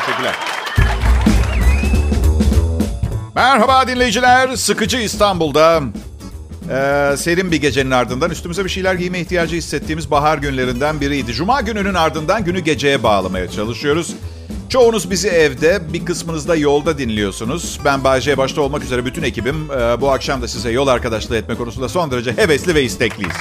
Teşekkürler. 0.00 0.34
Merhaba 3.34 3.88
dinleyiciler. 3.88 4.56
Sıkıcı 4.56 4.96
İstanbul'da 4.98 5.80
Ee, 6.70 7.14
serin 7.16 7.52
bir 7.52 7.60
gecenin 7.60 7.90
ardından 7.90 8.30
üstümüze 8.30 8.64
bir 8.64 8.70
şeyler 8.70 8.94
giyme 8.94 9.18
ihtiyacı 9.18 9.56
hissettiğimiz 9.56 10.10
bahar 10.10 10.38
günlerinden 10.38 11.00
biriydi. 11.00 11.32
Cuma 11.34 11.60
gününün 11.60 11.94
ardından 11.94 12.44
günü 12.44 12.60
geceye 12.60 13.02
bağlamaya 13.02 13.50
çalışıyoruz. 13.50 14.14
Çoğunuz 14.68 15.10
bizi 15.10 15.28
evde, 15.28 15.92
bir 15.92 16.04
kısmınız 16.04 16.48
da 16.48 16.56
yolda 16.56 16.98
dinliyorsunuz. 16.98 17.80
Ben 17.84 18.04
Bayce 18.04 18.36
başta 18.36 18.60
olmak 18.60 18.82
üzere 18.84 19.04
bütün 19.04 19.22
ekibim 19.22 19.70
e, 19.70 20.00
bu 20.00 20.10
akşam 20.10 20.42
da 20.42 20.48
size 20.48 20.70
yol 20.70 20.86
arkadaşlığı 20.86 21.36
etme 21.36 21.54
konusunda 21.54 21.88
son 21.88 22.10
derece 22.10 22.36
hevesli 22.36 22.74
ve 22.74 22.82
istekliyiz. 22.82 23.36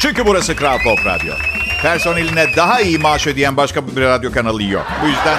Çünkü 0.00 0.26
burası 0.26 0.56
Kral 0.56 0.78
Pop 0.78 1.06
Radyo. 1.06 1.34
Personeline 1.82 2.46
daha 2.56 2.80
iyi 2.80 2.98
maaş 2.98 3.26
ödeyen 3.26 3.56
başka 3.56 3.86
bir 3.86 4.02
radyo 4.02 4.32
kanalı 4.32 4.62
yok. 4.62 4.86
Bu 5.04 5.06
yüzden 5.06 5.38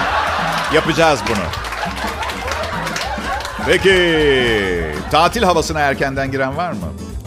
yapacağız 0.74 1.20
bunu. 1.28 1.44
Peki, 3.66 3.94
tatil 5.10 5.42
havasına 5.42 5.80
erkenden 5.80 6.30
giren 6.30 6.56
var 6.56 6.72
mı? 6.72 6.78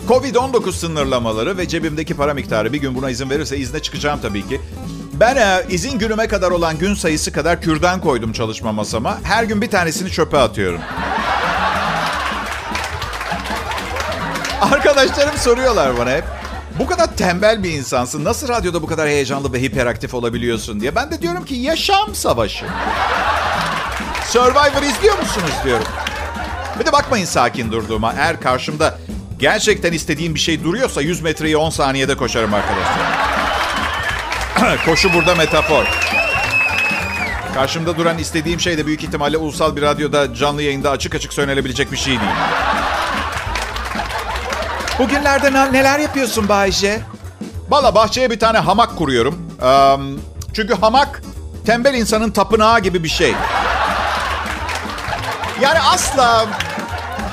Covid-19 0.08 0.72
sınırlamaları 0.72 1.58
ve 1.58 1.68
cebimdeki 1.68 2.14
para 2.14 2.34
miktarı 2.34 2.74
bir 2.74 2.78
gün 2.78 2.96
buna 2.96 3.10
izin 3.10 3.30
verirse 3.30 3.58
izne 3.58 3.80
çıkacağım 3.80 4.20
tabii 4.22 4.48
ki. 4.48 4.62
Ben 5.20 5.36
e, 5.36 5.66
izin 5.70 6.00
günüme 6.00 6.28
kadar 6.28 6.52
olan 6.52 6.78
gün 6.78 6.94
sayısı 6.94 7.32
kadar 7.32 7.62
kürdan 7.62 8.02
koydum 8.02 8.34
çalışma 8.34 8.72
masama. 8.72 9.18
Her 9.24 9.44
gün 9.44 9.62
bir 9.62 9.70
tanesini 9.70 10.12
çöpe 10.12 10.38
atıyorum. 10.38 10.82
Arkadaşlarım 14.62 15.38
soruyorlar 15.38 15.98
bana 15.98 16.12
hep. 16.12 16.24
Bu 16.80 16.88
kadar 16.88 17.16
tembel 17.16 17.64
bir 17.64 17.72
insansın. 17.72 18.24
Nasıl 18.24 18.48
radyoda 18.48 18.82
bu 18.82 18.88
kadar 18.88 19.08
heyecanlı 19.08 19.54
ve 19.54 19.62
hiperaktif 19.62 20.14
olabiliyorsun 20.14 20.80
diye. 20.80 20.96
Ben 20.96 21.12
de 21.12 21.22
diyorum 21.22 21.46
ki 21.46 21.56
yaşam 21.56 22.16
savaşı. 22.16 22.66
Survivor 24.30 24.82
izliyor 24.82 25.20
musunuz 25.20 25.54
diyorum. 25.66 25.88
Bir 26.80 26.86
de 26.86 26.92
bakmayın 26.92 27.26
sakin 27.26 27.72
durduğuma. 27.72 28.14
Eğer 28.14 28.42
karşımda 28.42 28.98
gerçekten 29.40 29.94
istediğim 29.94 30.36
bir 30.36 30.40
şey 30.40 30.64
duruyorsa 30.64 31.02
100 31.02 31.22
metreyi 31.22 31.58
10 31.58 31.70
saniyede 31.70 32.18
koşarım 32.18 32.54
arkadaşlar. 32.54 33.35
Koşu 34.86 35.14
burada 35.14 35.36
metafor. 35.36 35.86
Karşımda 37.54 37.98
duran 37.98 38.18
istediğim 38.18 38.60
şey 38.60 38.78
de 38.78 38.86
büyük 38.86 39.04
ihtimalle 39.04 39.38
ulusal 39.38 39.76
bir 39.76 39.82
radyoda 39.82 40.34
canlı 40.34 40.62
yayında 40.62 40.90
açık 40.90 41.16
açık 41.16 41.34
söylenebilecek 41.34 41.92
bir 41.92 41.98
şey 41.98 42.20
değil. 42.20 42.32
Bugünlerde 45.00 45.54
neler 45.74 46.00
yapıyorsun 46.00 46.50
Bayce? 46.50 47.02
Valla 47.70 47.96
bahçeye 47.96 48.32
bir 48.32 48.40
tane 48.40 48.58
hamak 48.58 48.98
kuruyorum. 48.98 49.52
çünkü 50.54 50.74
hamak 50.74 51.22
tembel 51.66 51.94
insanın 51.94 52.32
tapınağı 52.32 52.80
gibi 52.80 53.04
bir 53.04 53.10
şey. 53.10 53.34
Yani 55.62 55.80
asla 55.80 56.46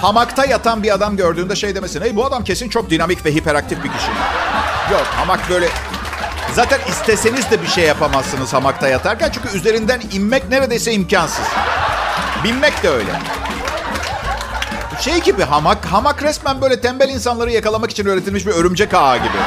hamakta 0.02 0.46
yatan 0.46 0.82
bir 0.82 0.94
adam 0.94 1.16
gördüğünde 1.16 1.56
şey 1.56 1.74
demesin. 1.74 2.02
Hey 2.02 2.16
bu 2.16 2.26
adam 2.26 2.44
kesin 2.44 2.68
çok 2.68 2.90
dinamik 2.90 3.24
ve 3.24 3.34
hiperaktif 3.34 3.84
bir 3.84 3.92
kişi. 3.92 4.10
Yok 4.92 5.06
hamak 5.16 5.50
böyle 5.50 5.68
Zaten 6.54 6.80
isteseniz 6.88 7.50
de 7.50 7.62
bir 7.62 7.66
şey 7.66 7.84
yapamazsınız 7.84 8.52
hamakta 8.52 8.88
yatarken. 8.88 9.30
Çünkü 9.30 9.56
üzerinden 9.56 10.00
inmek 10.12 10.48
neredeyse 10.48 10.92
imkansız. 10.92 11.46
Binmek 12.44 12.82
de 12.82 12.88
öyle. 12.88 13.10
Şey 15.00 15.20
gibi 15.20 15.42
hamak, 15.42 15.84
hamak 15.84 16.22
resmen 16.22 16.60
böyle 16.60 16.80
tembel 16.80 17.08
insanları 17.08 17.52
yakalamak 17.52 17.90
için 17.90 18.06
üretilmiş 18.06 18.46
bir 18.46 18.52
örümcek 18.52 18.94
ağı 18.94 19.16
gibi. 19.16 19.38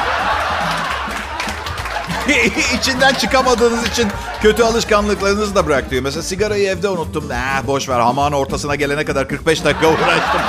İçinden 2.78 3.14
çıkamadığınız 3.14 3.86
için 3.86 4.08
kötü 4.42 4.62
alışkanlıklarınızı 4.62 5.54
da 5.54 5.66
bırak 5.66 5.90
diyor. 5.90 6.02
Mesela 6.02 6.22
sigarayı 6.22 6.68
evde 6.68 6.88
unuttum. 6.88 7.30
Eh, 7.32 7.66
boş 7.66 7.88
ver 7.88 8.00
hamağın 8.00 8.32
ortasına 8.32 8.74
gelene 8.74 9.04
kadar 9.04 9.28
45 9.28 9.64
dakika 9.64 9.86
uğraştım. 9.88 10.40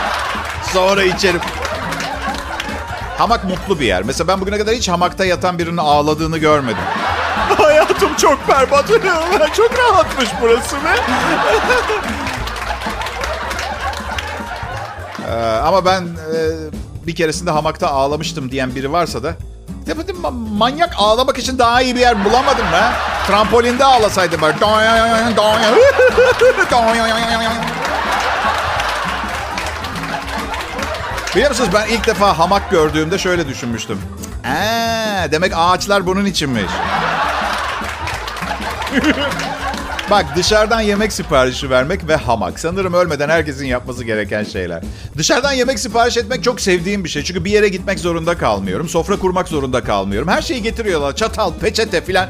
Sonra 0.74 1.04
içerim. 1.04 1.42
Hamak 3.18 3.44
mutlu 3.44 3.80
bir 3.80 3.86
yer. 3.86 4.04
Mesela 4.04 4.28
ben 4.28 4.42
bugüne 4.42 4.58
kadar 4.58 4.76
hiç 4.76 4.90
hamakta 4.90 5.26
yatan 5.26 5.60
birinin 5.60 5.78
ağladığını 5.78 6.38
görmedim. 6.38 6.84
Hayatım 7.58 8.16
çok 8.16 8.48
berbat. 8.48 8.88
çok 9.56 9.80
rahatmış 9.80 10.30
burası 10.42 10.76
be. 10.76 10.96
ee, 15.30 15.34
ama 15.64 15.86
ben 15.86 16.02
e, 16.02 16.38
bir 17.08 17.16
keresinde 17.16 17.52
hamakta 17.52 17.88
ağlamıştım 17.88 18.52
diyen 18.52 18.76
biri 18.76 18.92
varsa 18.92 19.24
da 19.24 19.34
dedim 19.88 20.18
manyak 20.58 20.94
ağlamak 20.98 21.38
için 21.38 21.60
daha 21.60 21.82
iyi 21.82 21.96
bir 21.96 22.00
yer 22.00 22.26
bulamadım 22.26 22.66
ben. 22.74 22.94
Trampolində 23.28 23.84
ağlasaydım 23.84 24.42
ben. 24.42 24.56
Biliyor 31.38 31.52
musunuz 31.52 31.70
ben 31.74 31.88
ilk 31.88 32.08
defa 32.08 32.38
hamak 32.38 32.72
gördüğümde 32.72 33.18
şöyle 33.18 33.48
düşünmüştüm. 33.48 34.00
Ee, 34.46 35.32
demek 35.32 35.54
ağaçlar 35.56 36.06
bunun 36.06 36.26
içinmiş. 36.26 36.72
Bak 40.12 40.26
dışarıdan 40.36 40.82
yemek 40.82 41.14
siparişi 41.14 41.70
vermek 41.70 42.08
ve 42.08 42.16
hamak. 42.16 42.60
Sanırım 42.60 42.94
ölmeden 42.94 43.30
herkesin 43.30 43.66
yapması 43.66 44.04
gereken 44.04 44.44
şeyler. 44.44 44.84
Dışarıdan 45.18 45.52
yemek 45.52 45.80
sipariş 45.80 46.18
etmek 46.18 46.44
çok 46.44 46.62
sevdiğim 46.62 47.04
bir 47.04 47.10
şey. 47.10 47.24
Çünkü 47.24 47.46
bir 47.46 47.52
yere 47.52 47.68
gitmek 47.68 48.00
zorunda 48.00 48.38
kalmıyorum. 48.38 48.90
Sofra 48.90 49.20
kurmak 49.20 49.48
zorunda 49.48 49.84
kalmıyorum. 49.84 50.28
Her 50.28 50.42
şeyi 50.42 50.62
getiriyorlar. 50.62 51.16
Çatal, 51.16 51.54
peçete 51.54 52.02
filan. 52.02 52.30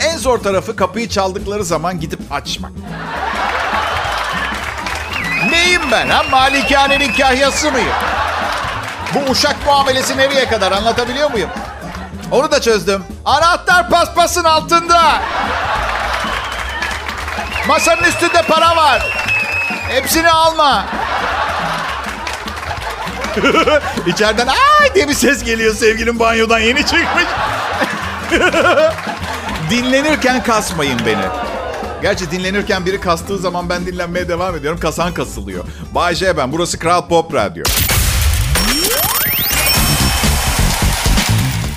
En 0.00 0.18
zor 0.18 0.38
tarafı 0.38 0.76
kapıyı 0.76 1.08
çaldıkları 1.08 1.64
zaman 1.64 2.00
gidip 2.00 2.20
açmak. 2.30 2.72
Neyim 5.50 5.82
ben 5.92 6.08
ha? 6.08 6.22
Malikanenin 6.30 7.12
kahyası 7.12 7.72
mıyım? 7.72 8.15
Bu 9.16 9.30
uşak 9.30 9.66
muamelesi 9.66 10.16
nereye 10.18 10.48
kadar 10.48 10.72
anlatabiliyor 10.72 11.30
muyum? 11.30 11.50
Onu 12.30 12.50
da 12.50 12.60
çözdüm. 12.60 13.04
Anahtar 13.24 13.90
paspasın 13.90 14.44
altında. 14.44 15.20
Masanın 17.68 18.04
üstünde 18.04 18.42
para 18.42 18.76
var. 18.76 19.02
Hepsini 19.88 20.30
alma. 20.30 20.86
İçeriden 24.06 24.46
ay 24.46 24.94
diye 24.94 25.08
bir 25.08 25.14
ses 25.14 25.44
geliyor 25.44 25.74
sevgilim 25.74 26.18
banyodan 26.18 26.58
yeni 26.58 26.86
çıkmış. 26.86 27.24
Dinlenirken 29.70 30.42
kasmayın 30.42 31.00
beni. 31.06 31.24
Gerçi 32.02 32.30
dinlenirken 32.30 32.86
biri 32.86 33.00
kastığı 33.00 33.38
zaman 33.38 33.68
ben 33.68 33.86
dinlenmeye 33.86 34.28
devam 34.28 34.56
ediyorum. 34.56 34.80
Kasan 34.80 35.14
kasılıyor. 35.14 35.64
Bay 35.94 36.14
J 36.14 36.36
ben. 36.36 36.52
Burası 36.52 36.78
Kral 36.78 37.08
Pop 37.08 37.34
Radyo. 37.34 37.64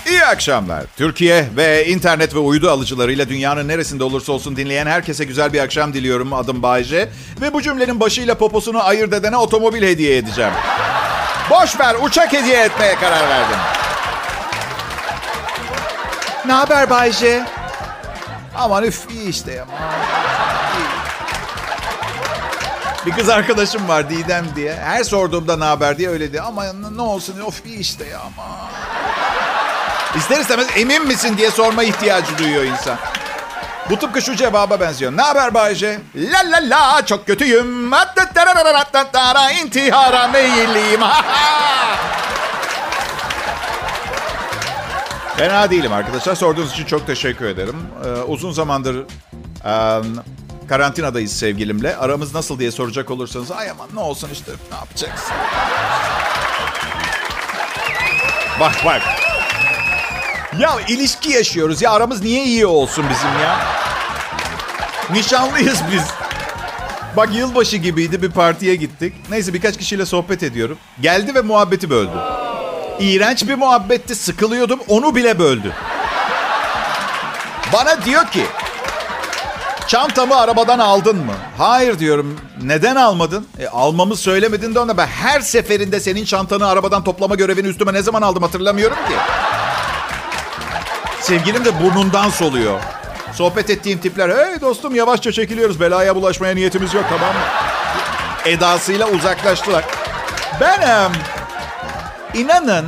İyi 0.10 0.26
akşamlar. 0.26 0.84
Türkiye 0.98 1.46
ve 1.56 1.88
internet 1.88 2.36
ve 2.36 2.40
uydu 2.40 2.70
alıcılarıyla 2.70 3.30
dünyanın 3.30 3.68
neresinde 3.68 4.04
olursa 4.04 4.32
olsun 4.32 4.56
dinleyen 4.56 4.86
herkese 4.86 5.26
güzel 5.26 5.54
bir 5.54 5.60
akşam 5.60 5.94
diliyorum. 5.94 6.34
Adım 6.34 6.64
Bayce. 6.64 7.10
Ve 7.42 7.54
bu 7.54 7.62
cümlenin 7.62 8.00
başıyla 8.00 8.36
poposunu 8.36 8.84
ayırt 8.84 9.14
edene 9.14 9.38
otomobil 9.38 9.84
hediye 9.84 10.18
edeceğim. 10.18 10.52
Boş 11.50 11.80
ver 11.80 11.96
uçak 12.02 12.34
hediye 12.34 12.64
etmeye 12.64 12.96
karar 12.96 13.30
verdim. 13.30 13.58
Ne 16.46 16.54
haber 16.54 16.90
Bayce? 16.90 17.46
Aman 18.58 18.84
üf 18.84 19.12
iyi 19.12 19.30
işte 19.30 19.52
ya. 19.52 19.66
Bir 23.06 23.12
kız 23.12 23.30
arkadaşım 23.30 23.88
var 23.88 24.10
Didem 24.10 24.46
diye. 24.56 24.76
Her 24.76 25.04
sorduğumda 25.04 25.58
ne 25.58 25.64
haber 25.64 25.98
diye 25.98 26.10
öyle 26.10 26.32
diyor. 26.32 26.46
Ama 26.48 26.66
ne 26.96 27.02
olsun 27.02 27.40
of 27.40 27.66
iyi 27.66 27.80
işte 27.80 28.06
ya 28.06 28.20
ama. 28.20 28.70
İster 30.16 30.40
istemez 30.40 30.68
emin 30.76 31.08
misin 31.08 31.38
diye 31.38 31.52
sorma 31.52 31.84
ihtiyacı 31.84 32.38
duyuyor 32.38 32.64
insan. 32.64 32.98
Bu 33.90 34.00
tıpkı 34.00 34.22
şu 34.22 34.36
cevaba 34.36 34.80
benziyor. 34.80 35.18
Ne 35.18 35.22
haber 35.22 35.54
Bayce? 35.54 36.00
La 36.16 36.40
la 36.52 36.60
la 36.70 37.06
çok 37.06 37.28
kötüyüm. 37.28 37.92
İntihara 39.64 40.28
meyilliyim. 40.28 41.02
Fena 45.38 45.70
değilim 45.72 45.94
arkadaşlar. 45.94 46.36
Sorduğunuz 46.36 46.72
için 46.72 46.86
çok 46.86 47.08
teşekkür 47.08 47.46
ederim. 47.46 47.76
Ee, 48.06 48.10
uzun 48.22 48.52
zamandır 48.52 48.96
um, 48.96 49.06
karantinadayız 50.70 51.40
sevgilimle. 51.40 51.98
Aramız 51.98 52.36
nasıl 52.36 52.60
diye 52.60 52.72
soracak 52.72 53.12
olursanız 53.12 53.52
ay 53.52 53.70
aman 53.70 53.90
ne 53.94 54.00
olsun 54.00 54.30
işte 54.34 54.52
ne 54.72 54.78
yapacaksın? 54.78 55.36
bak 58.60 58.76
bak. 58.86 59.02
Ya 60.58 60.80
ilişki 60.88 61.32
yaşıyoruz 61.32 61.82
ya 61.82 61.92
aramız 61.92 62.22
niye 62.22 62.44
iyi 62.44 62.66
olsun 62.66 63.06
bizim 63.10 63.40
ya? 63.44 63.60
Nişanlıyız 65.12 65.80
biz. 65.94 66.04
Bak 67.18 67.30
yılbaşı 67.34 67.78
gibiydi 67.78 68.22
bir 68.22 68.32
partiye 68.32 68.76
gittik. 68.76 69.14
Neyse 69.30 69.54
birkaç 69.54 69.78
kişiyle 69.78 70.06
sohbet 70.06 70.44
ediyorum. 70.44 70.78
Geldi 71.02 71.36
ve 71.36 71.42
muhabbeti 71.42 71.90
böldü. 71.90 72.12
İğrenç 73.00 73.48
bir 73.48 73.56
muhabbetti 73.56 74.16
sıkılıyordum 74.16 74.80
onu 74.88 75.16
bile 75.16 75.40
böldü. 75.40 75.74
Bana 77.74 78.06
diyor 78.06 78.28
ki 78.28 78.44
Çantamı 79.88 80.36
arabadan 80.36 80.80
aldın 80.80 81.18
mı? 81.18 81.34
Hayır 81.58 82.00
diyorum. 82.00 82.38
Neden 82.62 82.96
almadın? 82.96 83.48
E, 83.60 83.68
almamı 83.68 84.16
söylemedin 84.16 84.76
de 84.76 84.80
ona 84.80 84.98
ben 84.98 85.08
her 85.08 85.42
seferinde 85.42 86.00
senin 86.00 86.26
çantanı 86.26 86.68
arabadan 86.68 87.04
toplama 87.04 87.36
görevini 87.36 87.68
üstüme 87.68 87.94
ne 87.94 88.02
zaman 88.02 88.22
aldım 88.22 88.44
hatırlamıyorum 88.44 88.98
ki. 88.98 89.14
Sevgilim 91.22 91.66
de 91.66 91.84
burnundan 91.84 92.30
soluyor. 92.30 92.80
Sohbet 93.34 93.70
ettiğim 93.70 94.00
tipler, 94.00 94.30
hey 94.30 94.62
dostum 94.62 94.96
yavaşça 94.96 95.32
çekiliyoruz. 95.32 95.80
Belaya 95.80 96.16
bulaşmaya 96.16 96.56
niyetimiz 96.56 96.94
yok 96.94 97.06
tamam 97.10 97.36
mı? 97.36 97.42
Edasıyla 98.46 99.10
uzaklaştılar. 99.10 99.86
Ben 100.62 100.82
em, 100.82 101.12
inanın 102.34 102.86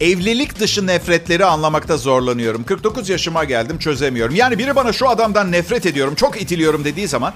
evlilik 0.00 0.60
dışı 0.60 0.86
nefretleri 0.86 1.44
anlamakta 1.44 1.96
zorlanıyorum. 1.96 2.64
49 2.64 3.08
yaşıma 3.08 3.44
geldim 3.44 3.78
çözemiyorum. 3.78 4.34
Yani 4.34 4.58
biri 4.58 4.76
bana 4.76 4.92
şu 4.92 5.08
adamdan 5.08 5.52
nefret 5.52 5.86
ediyorum, 5.86 6.14
çok 6.14 6.42
itiliyorum 6.42 6.84
dediği 6.84 7.08
zaman 7.08 7.32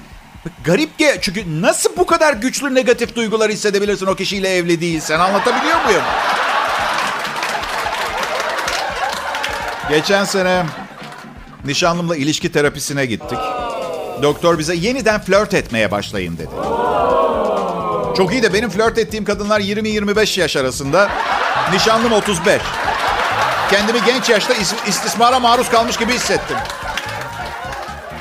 garip 0.65 0.99
ge 0.99 1.19
çünkü 1.21 1.63
nasıl 1.63 1.97
bu 1.97 2.07
kadar 2.07 2.33
güçlü 2.33 2.75
negatif 2.75 3.17
duygular 3.17 3.51
hissedebilirsin 3.51 4.07
o 4.07 4.15
kişiyle 4.15 4.49
evli 4.57 4.81
değilsen 4.81 5.21
anlatabiliyor 5.21 5.85
muyum? 5.85 6.03
Geçen 9.89 10.25
sene 10.25 10.67
nişanlımla 11.65 12.17
ilişki 12.17 12.53
terapisine 12.53 13.07
gittik. 13.07 13.39
Doktor 14.23 14.59
bize 14.59 14.75
yeniden 14.75 15.21
flört 15.21 15.55
etmeye 15.55 15.91
başlayın 15.91 16.39
dedi. 16.39 16.51
Çok 18.17 18.33
iyi 18.33 18.43
de 18.43 18.53
benim 18.55 18.71
flört 18.71 18.99
ettiğim 18.99 19.25
kadınlar 19.25 19.61
20-25 19.61 20.41
yaş 20.41 20.57
arasında. 20.57 21.11
Nişanlım 21.73 22.13
35. 22.13 22.63
Kendimi 23.71 23.99
genç 24.07 24.29
yaşta 24.29 24.55
istismara 24.87 25.41
maruz 25.41 25.69
kalmış 25.71 25.97
gibi 25.97 26.13
hissettim. 26.13 26.57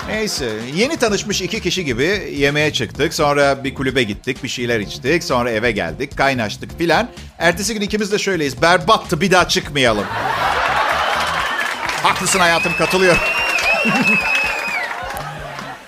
Neyse 0.09 0.50
yeni 0.75 0.97
tanışmış 0.97 1.41
iki 1.41 1.62
kişi 1.62 1.86
gibi 1.86 2.33
yemeğe 2.38 2.74
çıktık. 2.74 3.13
Sonra 3.13 3.63
bir 3.63 3.75
kulübe 3.75 4.03
gittik 4.03 4.43
bir 4.43 4.50
şeyler 4.50 4.79
içtik. 4.79 5.24
Sonra 5.24 5.51
eve 5.51 5.71
geldik 5.71 6.17
kaynaştık 6.17 6.77
filan. 6.77 7.09
Ertesi 7.39 7.74
gün 7.74 7.81
ikimiz 7.81 8.12
de 8.12 8.17
şöyleyiz. 8.19 8.62
Berbattı 8.62 9.21
bir 9.21 9.31
daha 9.31 9.47
çıkmayalım. 9.47 10.05
Haklısın 12.07 12.39
hayatım 12.39 12.73
katılıyorum. 12.77 13.21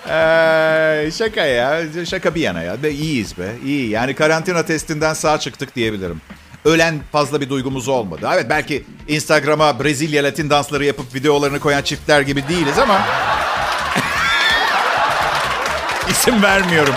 ee, 0.08 1.10
şaka 1.18 1.40
ya. 1.40 1.82
Şaka 2.06 2.34
bir 2.34 2.40
yana 2.40 2.62
ya. 2.62 2.82
Be, 2.82 2.90
iyiyiz 2.90 3.38
be. 3.38 3.52
İyi. 3.64 3.88
Yani 3.88 4.14
karantina 4.14 4.66
testinden 4.66 5.14
sağ 5.14 5.38
çıktık 5.38 5.76
diyebilirim. 5.76 6.20
Ölen 6.64 7.00
fazla 7.12 7.40
bir 7.40 7.48
duygumuz 7.48 7.88
olmadı. 7.88 8.28
Evet 8.34 8.46
belki 8.50 8.84
Instagram'a 9.08 9.84
Brezilya 9.84 10.24
Latin 10.24 10.50
dansları 10.50 10.84
yapıp 10.84 11.14
videolarını 11.14 11.60
koyan 11.60 11.82
çiftler 11.82 12.20
gibi 12.20 12.48
değiliz 12.48 12.78
ama... 12.78 13.00
İsim 16.10 16.42
vermiyorum. 16.42 16.94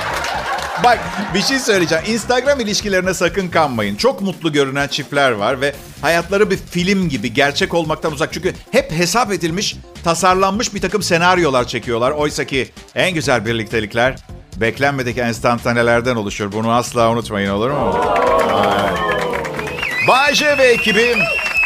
Bak 0.84 1.00
bir 1.34 1.42
şey 1.42 1.60
söyleyeceğim. 1.60 2.04
Instagram 2.08 2.60
ilişkilerine 2.60 3.14
sakın 3.14 3.48
kanmayın. 3.48 3.96
Çok 3.96 4.22
mutlu 4.22 4.52
görünen 4.52 4.88
çiftler 4.88 5.32
var 5.32 5.62
ve 5.62 5.76
hayatları 6.02 6.52
bir 6.52 6.58
film 6.58 7.10
gibi 7.10 7.34
gerçek 7.34 7.74
olmaktan 7.74 8.12
uzak. 8.12 8.34
Çünkü 8.34 8.54
hep 8.72 8.92
hesap 8.92 9.32
edilmiş, 9.32 9.76
tasarlanmış 10.04 10.74
bir 10.74 10.82
takım 10.82 11.04
senaryolar 11.04 11.68
çekiyorlar. 11.68 12.12
Oysa 12.12 12.46
ki 12.46 12.70
en 12.96 13.14
güzel 13.14 13.46
birliktelikler 13.46 14.16
beklenmedik 14.56 15.18
enstantanelerden 15.18 16.16
oluşur. 16.16 16.52
Bunu 16.52 16.72
asla 16.72 17.12
unutmayın 17.12 17.50
olur 17.50 17.70
mu? 17.70 17.98
Bay 20.08 20.34
J 20.34 20.58
ve 20.58 20.64
ekibi 20.64 21.16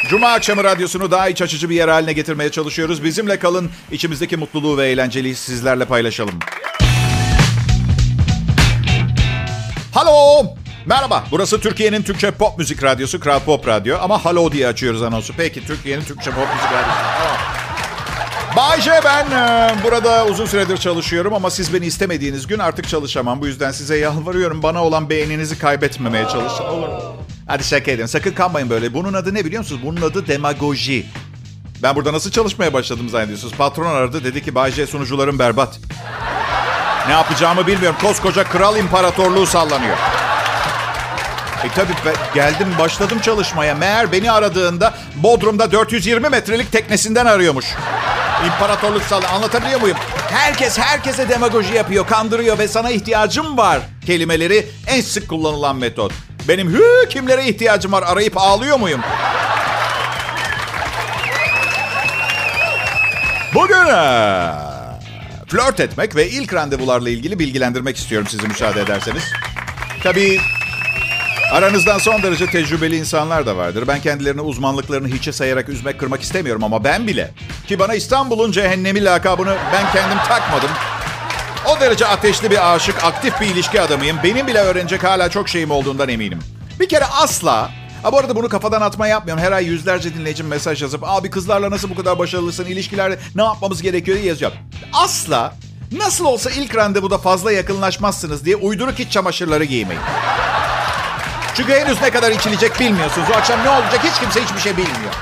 Cuma 0.09 0.27
akşamı 0.27 0.63
radyosunu 0.63 1.12
daha 1.12 1.29
iç 1.29 1.41
açıcı 1.41 1.69
bir 1.69 1.75
yer 1.75 1.88
haline 1.88 2.13
getirmeye 2.13 2.51
çalışıyoruz. 2.51 3.03
Bizimle 3.03 3.39
kalın, 3.39 3.69
içimizdeki 3.91 4.38
mutluluğu 4.38 4.77
ve 4.77 4.88
eğlenceliği 4.88 5.36
sizlerle 5.36 5.86
paylaşalım. 5.86 6.39
Halo! 9.98 10.46
Merhaba, 10.86 11.24
burası 11.32 11.62
Türkiye'nin 11.62 12.01
Türkçe 12.04 12.32
pop 12.32 12.58
müzik 12.58 12.84
radyosu 12.84 13.20
Kral 13.20 13.39
Pop 13.39 13.68
Radyo. 13.68 13.98
Ama 14.01 14.25
halo 14.25 14.51
diye 14.51 14.68
açıyoruz 14.68 15.04
anonsu. 15.04 15.34
Peki, 15.38 15.66
Türkiye'nin 15.66 16.04
Türkçe 16.04 16.32
pop 16.32 16.48
müzik 16.54 16.72
radyosu. 16.72 17.00
Tamam. 17.18 17.38
Bayce 18.58 18.92
ben 19.06 19.25
e, 19.32 19.75
burada 19.84 20.25
uzun 20.25 20.46
süredir 20.46 20.77
çalışıyorum 20.77 21.33
ama 21.33 21.50
siz 21.50 21.74
beni 21.74 21.86
istemediğiniz 21.86 22.48
gün 22.48 22.60
artık 22.60 22.88
çalışamam. 22.88 23.42
Bu 23.42 23.48
yüzden 23.48 23.72
size 23.72 23.98
yalvarıyorum 23.98 24.64
bana 24.64 24.83
olan 24.83 25.10
beğeninizi 25.10 25.60
kaybetmemeye 25.60 26.27
çalışın. 26.27 26.64
Olur 26.64 26.88
mu? 26.88 27.01
Hadi 27.48 27.64
şaka 27.64 27.92
edin. 27.92 28.05
Sakın 28.05 28.31
kanmayın 28.31 28.70
böyle. 28.70 28.94
Bunun 28.94 29.14
adı 29.14 29.33
ne 29.33 29.46
biliyor 29.46 29.62
musunuz? 29.62 29.81
Bunun 29.86 30.01
adı 30.01 30.27
demagoji. 30.27 31.05
Ben 31.83 31.96
burada 31.96 32.14
nasıl 32.14 32.31
çalışmaya 32.31 32.74
başladım 32.74 33.10
zannediyorsunuz? 33.10 33.53
Patron 33.53 33.86
aradı 33.86 34.24
dedi 34.24 34.44
ki 34.44 34.55
Bayce 34.55 34.88
sunucuların 34.88 35.40
berbat. 35.40 35.79
Ne 37.07 37.13
yapacağımı 37.13 37.67
bilmiyorum. 37.67 37.98
Koskoca 38.01 38.43
kral 38.43 38.77
imparatorluğu 38.77 39.46
sallanıyor. 39.46 39.98
E 41.63 41.70
tabii 41.75 41.93
geldim 42.33 42.67
başladım 42.79 43.20
çalışmaya. 43.20 43.75
Meğer 43.75 44.11
beni 44.11 44.31
aradığında 44.31 44.93
Bodrum'da 45.15 45.72
420 45.72 46.29
metrelik 46.29 46.72
teknesinden 46.72 47.25
arıyormuş. 47.25 47.65
İmparatorluk 48.46 49.03
sallanıyor. 49.03 49.33
Anlatabiliyor 49.33 49.81
muyum? 49.81 49.98
Herkes 50.31 50.79
herkese 50.79 51.29
demagoji 51.29 51.74
yapıyor, 51.74 52.07
kandırıyor 52.07 52.57
ve 52.59 52.67
sana 52.67 52.89
ihtiyacım 52.89 53.57
var 53.57 53.79
kelimeleri 54.05 54.67
en 54.87 55.01
sık 55.01 55.29
kullanılan 55.29 55.75
metot. 55.75 56.11
Benim 56.48 56.70
hü 56.70 57.09
kimlere 57.09 57.46
ihtiyacım 57.46 57.91
var 57.91 58.03
arayıp 58.03 58.37
ağlıyor 58.37 58.79
muyum? 58.79 59.01
Bugün 63.53 63.85
flört 65.48 65.79
etmek 65.79 66.16
ve 66.16 66.29
ilk 66.29 66.53
randevularla 66.53 67.10
ilgili 67.10 67.40
bilgilendirmek 67.40 67.98
istiyorum 67.98 68.27
sizi 68.31 68.48
müsaade 68.48 68.81
ederseniz. 68.81 69.24
Tabii 70.03 70.40
aranızdan 71.51 71.98
son 71.98 72.24
derece 72.24 72.46
tecrübeli 72.46 72.96
insanlar 72.98 73.46
da 73.46 73.57
vardır. 73.57 73.83
Ben 73.88 74.01
kendilerini 74.01 74.42
uzmanlıklarını 74.42 75.07
hiçe 75.07 75.31
sayarak 75.31 75.70
üzmek 75.70 76.00
kırmak 76.00 76.22
istemiyorum 76.22 76.64
ama 76.64 76.83
ben 76.83 77.07
bile 77.07 77.31
ki 77.68 77.79
bana 77.79 77.96
İstanbul'un 77.96 78.51
cehennemi 78.51 79.03
lakabını 79.03 79.57
ben 79.74 79.92
kendim 79.92 80.18
takmadım. 80.18 80.70
O 81.68 81.79
derece 81.79 82.05
ateşli 82.07 82.51
bir 82.51 82.75
aşık, 82.75 83.03
aktif 83.03 83.42
bir 83.42 83.46
ilişki 83.46 83.81
adamıyım. 83.81 84.18
Benim 84.24 84.48
bile 84.48 84.60
öğrenecek 84.60 85.03
hala 85.03 85.29
çok 85.29 85.50
şeyim 85.50 85.72
olduğundan 85.72 86.10
eminim. 86.10 86.40
Bir 86.79 86.90
kere 86.90 87.05
asla 87.05 87.72
Ha 88.07 88.11
bu 88.11 88.17
arada 88.17 88.35
bunu 88.35 88.50
kafadan 88.50 88.81
atma 88.81 89.07
yapmıyorum. 89.07 89.43
Her 89.43 89.51
ay 89.51 89.65
yüzlerce 89.65 90.13
dinleyicim 90.13 90.48
mesaj 90.48 90.81
yazıp 90.81 91.03
abi 91.03 91.29
kızlarla 91.29 91.72
nasıl 91.72 91.89
bu 91.89 91.96
kadar 91.96 92.20
başarılısın, 92.20 92.65
ilişkilerde 92.65 93.20
ne 93.35 93.43
yapmamız 93.43 93.81
gerekiyor 93.81 94.17
diye 94.17 94.27
yazıyor. 94.27 94.51
Asla 94.93 95.53
nasıl 95.91 96.25
olsa 96.25 96.50
ilk 96.50 96.75
randevuda 96.75 97.17
fazla 97.17 97.51
yakınlaşmazsınız 97.51 98.46
diye 98.46 98.55
uyduruk 98.55 99.00
iç 99.00 99.11
çamaşırları 99.11 99.63
giymeyin. 99.63 100.01
Çünkü 101.55 101.74
henüz 101.74 102.01
ne 102.01 102.09
kadar 102.09 102.31
içilecek 102.31 102.79
bilmiyorsunuz. 102.79 103.27
O 103.33 103.37
akşam 103.37 103.63
ne 103.63 103.70
olacak 103.70 104.00
hiç 104.03 104.20
kimse 104.20 104.43
hiçbir 104.43 104.59
şey 104.59 104.72
bilmiyor. 104.72 105.13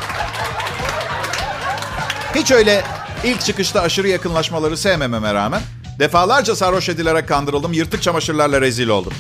Hiç 2.36 2.52
öyle 2.52 2.84
ilk 3.24 3.42
çıkışta 3.42 3.82
aşırı 3.82 4.08
yakınlaşmaları 4.08 4.78
sevmememe 4.78 5.34
rağmen 5.34 5.62
defalarca 6.00 6.56
sarhoş 6.56 6.90
edilerek 6.90 7.28
kandırıldım. 7.28 7.74
Yırtık 7.74 8.02
çamaşırlarla 8.02 8.62
rezil 8.62 8.88
oldum. 8.88 9.14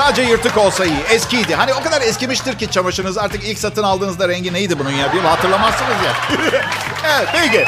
Sadece 0.00 0.22
yırtık 0.22 0.58
olsa 0.58 0.84
iyi. 0.84 1.00
Eskiydi. 1.10 1.54
Hani 1.54 1.74
o 1.74 1.82
kadar 1.82 2.02
eskimiştir 2.02 2.58
ki 2.58 2.70
çamaşırınız 2.70 3.18
artık 3.18 3.44
ilk 3.44 3.58
satın 3.58 3.82
aldığınızda 3.82 4.28
rengi 4.28 4.52
neydi 4.52 4.78
bunun 4.78 4.90
ya? 4.90 5.12
Bir 5.12 5.20
hatırlamazsınız 5.20 5.90
ya. 5.90 6.12
evet 7.16 7.28
peki. 7.32 7.64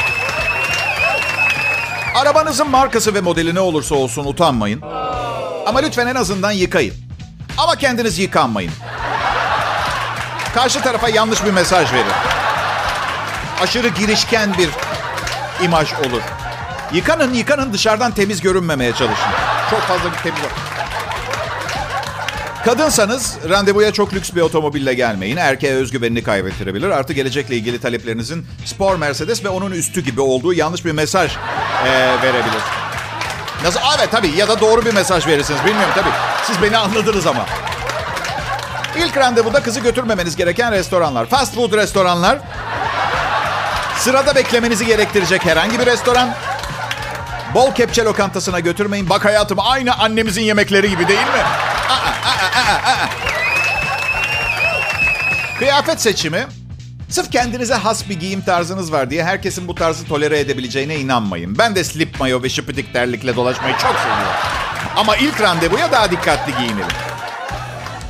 Arabanızın 2.15 2.71
markası 2.71 3.15
ve 3.15 3.21
modeli 3.21 3.55
ne 3.55 3.61
olursa 3.61 3.95
olsun 3.95 4.25
utanmayın. 4.25 4.83
Ama 5.67 5.79
lütfen 5.79 6.07
en 6.07 6.15
azından 6.15 6.51
yıkayın. 6.53 6.95
Ama 7.59 7.77
kendiniz 7.77 8.19
yıkanmayın. 8.19 8.73
Karşı 10.55 10.83
tarafa 10.83 11.09
yanlış 11.09 11.45
bir 11.45 11.51
mesaj 11.51 11.93
verin. 11.93 12.13
Aşırı 13.63 13.89
girişken 13.89 14.55
bir 14.59 14.69
imaj 15.65 15.93
olur. 15.93 16.23
Yıkanın 16.93 17.35
yıkanın 17.35 17.73
dışarıdan 17.73 18.13
temiz 18.13 18.41
görünmemeye 18.41 18.93
çalışın. 18.93 19.31
Çok 19.71 19.81
fazla 19.81 20.13
bir 20.13 20.19
temiz 20.19 20.41
Kadınsanız 22.65 23.37
randevuya 23.49 23.93
çok 23.93 24.15
lüks 24.15 24.33
bir 24.35 24.41
otomobille 24.41 24.95
gelmeyin. 24.95 25.37
Erkeğe 25.37 25.75
özgüvenini 25.75 26.23
kaybettirebilir. 26.23 26.91
Artı 26.91 27.13
gelecekle 27.13 27.57
ilgili 27.57 27.81
taleplerinizin 27.81 28.47
spor 28.65 28.97
Mercedes 28.97 29.45
ve 29.45 29.49
onun 29.49 29.71
üstü 29.71 30.01
gibi 30.01 30.21
olduğu 30.21 30.53
yanlış 30.53 30.85
bir 30.85 30.93
mesaj 30.93 31.33
e, 31.87 31.91
verebilir. 32.23 32.63
Nasıl? 33.65 33.81
Evet 33.99 34.09
tabii 34.11 34.29
ya 34.37 34.49
da 34.49 34.61
doğru 34.61 34.85
bir 34.85 34.95
mesaj 34.95 35.27
verirsiniz. 35.27 35.61
Bilmiyorum 35.67 35.93
tabii. 35.95 36.11
Siz 36.47 36.63
beni 36.63 36.77
anladınız 36.77 37.27
ama. 37.27 37.47
İlk 38.97 39.17
randevuda 39.17 39.63
kızı 39.63 39.81
götürmemeniz 39.81 40.37
gereken 40.37 40.73
restoranlar. 40.73 41.27
Fast 41.27 41.55
food 41.55 41.73
restoranlar. 41.73 42.39
Sırada 43.97 44.35
beklemenizi 44.35 44.87
gerektirecek 44.87 45.45
herhangi 45.45 45.79
bir 45.79 45.87
restoran. 45.87 46.35
Bol 47.55 47.75
kepçe 47.75 48.05
lokantasına 48.05 48.61
götürmeyin. 48.61 49.11
Bak 49.11 49.25
hayatım 49.25 49.59
aynı 49.61 49.95
annemizin 49.95 50.43
yemekleri 50.43 50.91
gibi 50.91 51.09
değil 51.09 51.21
mi? 51.21 51.72
Kıyafet 55.59 56.01
seçimi 56.01 56.47
Sırf 57.13 57.31
kendinize 57.31 57.75
has 57.75 58.09
bir 58.09 58.21
giyim 58.21 58.41
tarzınız 58.41 58.93
var 58.93 59.11
diye 59.11 59.25
herkesin 59.25 59.69
bu 59.69 59.75
tarzı 59.75 60.05
tolere 60.05 60.39
edebileceğine 60.39 60.97
inanmayın. 60.97 61.59
Ben 61.59 61.75
de 61.75 61.85
slip 61.85 62.21
mayo 62.21 62.43
ve 62.43 62.49
şıpıdık 62.49 62.93
terlikle 62.93 63.37
dolaşmayı 63.37 63.75
çok 63.75 63.97
seviyorum. 63.97 64.33
Ama 64.97 65.17
ilk 65.17 65.41
randevuya 65.41 65.93
daha 65.93 66.11
dikkatli 66.11 66.57
giyinelim. 66.57 66.97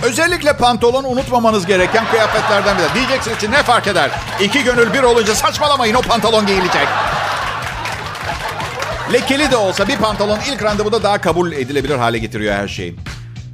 Özellikle 0.02 0.52
pantolon 0.52 1.04
unutmamanız 1.04 1.66
gereken 1.66 2.04
kıyafetlerden 2.10 2.78
biri. 2.78 2.94
Diyeceksiniz 2.94 3.38
ki 3.38 3.50
ne 3.50 3.62
fark 3.62 3.86
eder? 3.86 4.10
İki 4.40 4.64
gönül 4.64 4.92
bir 4.92 5.02
olunca 5.02 5.34
saçmalamayın 5.34 5.94
o 5.94 6.02
pantolon 6.02 6.46
giyilecek. 6.46 6.88
Lekeli 9.12 9.50
de 9.50 9.56
olsa 9.56 9.88
bir 9.88 9.96
pantolon 9.96 10.38
ilk 10.52 10.62
randevuda 10.62 11.02
daha 11.02 11.20
kabul 11.20 11.52
edilebilir 11.52 11.96
hale 11.96 12.18
getiriyor 12.18 12.54
her 12.54 12.68
şeyi. 12.68 12.96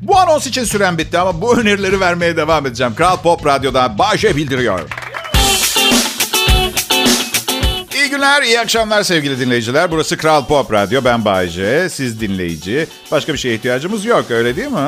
Bu 0.02 0.18
anons 0.18 0.46
için 0.46 0.64
süren 0.64 0.98
bitti 0.98 1.18
ama 1.18 1.40
bu 1.40 1.58
önerileri 1.58 2.00
vermeye 2.00 2.36
devam 2.36 2.66
edeceğim. 2.66 2.94
Kral 2.94 3.16
Pop 3.16 3.46
Radyo'da 3.46 3.98
Bahçe 3.98 4.36
bildiriyor. 4.36 4.80
İyi 7.94 8.10
günler, 8.10 8.42
iyi 8.42 8.60
akşamlar 8.60 9.02
sevgili 9.02 9.40
dinleyiciler. 9.40 9.90
Burası 9.90 10.16
Kral 10.16 10.44
Pop 10.46 10.72
Radyo, 10.72 11.04
ben 11.04 11.24
Bayce, 11.24 11.88
siz 11.88 12.20
dinleyici. 12.20 12.86
Başka 13.12 13.32
bir 13.32 13.38
şeye 13.38 13.54
ihtiyacımız 13.54 14.04
yok, 14.04 14.30
öyle 14.30 14.56
değil 14.56 14.68
mi? 14.68 14.78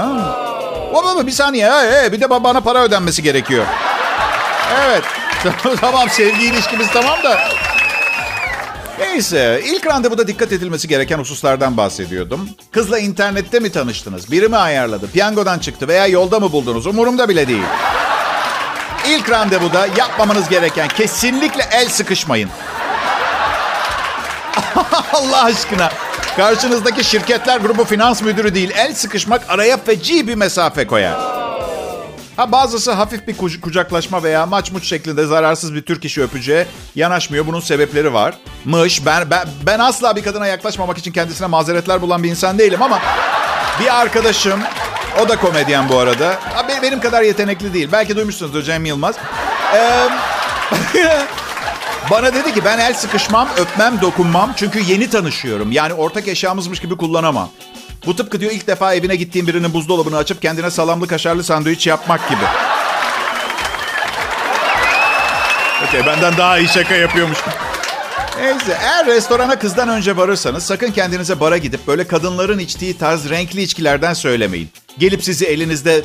Baba 0.94 1.27
bir 1.27 1.33
saniye, 1.33 1.70
hey, 1.70 2.12
bir 2.12 2.20
de 2.20 2.31
bana 2.31 2.61
para 2.61 2.83
ödenmesi 2.83 3.23
gerekiyor. 3.23 3.64
Evet, 4.87 5.05
tamam 5.81 6.11
sevgi 6.11 6.44
ilişkimiz 6.44 6.87
tamam 6.92 7.23
da... 7.25 7.38
Neyse, 9.01 9.61
ilk 9.65 9.87
randevuda 9.87 10.27
dikkat 10.27 10.53
edilmesi 10.53 10.89
gereken 10.89 11.19
hususlardan 11.19 11.77
bahsediyordum. 11.77 12.49
Kızla 12.73 12.99
internette 12.99 13.61
mi 13.61 13.73
tanıştınız? 13.73 14.31
Biri 14.31 14.49
mi 14.49 14.57
ayarladı? 14.57 15.11
Piyangodan 15.11 15.59
çıktı 15.59 15.89
veya 15.89 16.07
yolda 16.07 16.41
mı 16.41 16.53
buldunuz? 16.53 16.87
Umurumda 16.87 17.29
bile 17.29 17.49
değil. 17.49 17.63
İlk 19.09 19.31
randevuda 19.31 19.87
yapmamanız 19.97 20.49
gereken 20.49 20.89
kesinlikle 20.89 21.63
el 21.73 21.89
sıkışmayın. 21.89 22.51
Allah 25.13 25.45
aşkına. 25.45 25.91
Karşınızdaki 26.37 27.05
şirketler 27.05 27.61
grubu 27.61 27.85
finans 27.85 28.23
müdürü 28.23 28.55
değil. 28.55 28.71
El 28.77 28.95
sıkışmak 28.95 29.51
araya 29.51 29.77
feci 29.77 30.29
bir 30.29 30.35
mesafe 30.35 30.87
koyar. 30.87 31.39
Ha 32.40 32.53
bazısı 32.53 32.92
hafif 32.92 33.29
bir 33.29 33.61
kucaklaşma 33.61 34.22
veya 34.22 34.46
maç 34.46 34.72
muç 34.72 34.85
şeklinde 34.85 35.26
zararsız 35.26 35.74
bir 35.74 35.83
Türk 35.83 36.05
işi 36.05 36.22
öpücüğe 36.22 36.66
yanaşmıyor. 36.94 37.46
Bunun 37.46 37.61
sebepleri 37.61 38.12
var. 38.12 38.35
Mış. 38.64 39.07
Ben, 39.07 39.31
ben, 39.31 39.48
ben 39.66 39.79
asla 39.79 40.16
bir 40.16 40.22
kadına 40.22 40.46
yaklaşmamak 40.46 40.98
için 40.98 41.12
kendisine 41.12 41.46
mazeretler 41.46 42.03
bulan 42.03 42.22
bir 42.22 42.31
insan 42.31 42.59
değilim 42.59 42.83
ama 42.83 42.98
bir 43.81 44.00
arkadaşım 44.00 44.61
o 45.24 45.29
da 45.29 45.37
komedyen 45.37 45.88
bu 45.88 45.98
arada. 45.98 46.38
Benim 46.83 47.00
kadar 47.00 47.22
yetenekli 47.22 47.74
değil. 47.74 47.88
Belki 47.92 48.16
duymuşsunuzdur 48.16 48.62
Cem 48.62 48.85
Yılmaz. 48.85 49.16
Ee, 49.74 50.09
bana 52.11 52.35
dedi 52.35 52.55
ki 52.55 52.64
ben 52.64 52.79
el 52.79 52.94
sıkışmam, 52.94 53.48
öpmem, 53.57 54.00
dokunmam. 54.00 54.53
Çünkü 54.57 54.81
yeni 54.81 55.11
tanışıyorum. 55.11 55.72
Yani 55.72 55.94
ortak 55.94 56.29
eşyamızmış 56.29 56.81
gibi 56.81 56.96
kullanamam. 56.96 57.50
Bu 58.07 58.17
tıpkı 58.17 58.41
diyor 58.41 58.53
ilk 58.53 58.67
defa 58.67 58.95
evine 58.95 59.17
gittiğim 59.17 59.47
birinin 59.47 59.75
buzdolabını 59.75 60.17
açıp 60.17 60.43
kendine 60.43 60.71
salamlı 60.71 61.07
kaşarlı 61.07 61.45
sandviç 61.45 61.87
yapmak 61.87 62.29
gibi. 62.29 62.45
Okey 65.89 66.07
benden 66.07 66.37
daha 66.37 66.59
iyi 66.59 66.69
şaka 66.69 66.95
yapıyormuş. 66.95 67.39
Neyse 68.41 68.79
eğer 68.83 69.07
restorana 69.07 69.59
kızdan 69.59 69.89
önce 69.89 70.17
varırsanız 70.17 70.63
sakın 70.65 70.91
kendinize 70.91 71.41
bara 71.41 71.57
gidip 71.59 71.87
böyle 71.87 72.07
kadınların 72.07 72.59
içtiği 72.59 72.99
tarz 72.99 73.31
renkli 73.31 73.63
içkilerden 73.63 74.15
söylemeyin. 74.15 74.69
Gelip 74.99 75.25
sizi 75.25 75.47
elinizde 75.47 76.03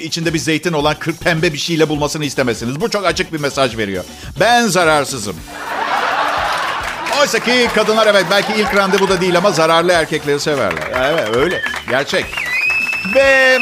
içinde 0.00 0.34
bir 0.34 0.38
zeytin 0.38 0.72
olan 0.72 0.94
kırk 0.98 1.20
pembe 1.20 1.52
bir 1.52 1.58
şeyle 1.58 1.88
bulmasını 1.88 2.24
istemezsiniz. 2.24 2.80
Bu 2.80 2.90
çok 2.90 3.06
açık 3.06 3.32
bir 3.32 3.40
mesaj 3.40 3.76
veriyor. 3.76 4.04
Ben 4.40 4.66
zararsızım. 4.66 5.36
Oysa 7.20 7.38
ki 7.38 7.68
kadınlar 7.74 8.06
evet 8.06 8.26
belki 8.30 8.52
ilk 8.52 8.76
randevu 8.76 9.08
da 9.08 9.20
değil 9.20 9.36
ama 9.36 9.50
zararlı 9.50 9.92
erkekleri 9.92 10.40
severler. 10.40 10.82
Evet 10.96 11.36
öyle. 11.36 11.62
Gerçek. 11.88 12.26
Ve 13.14 13.58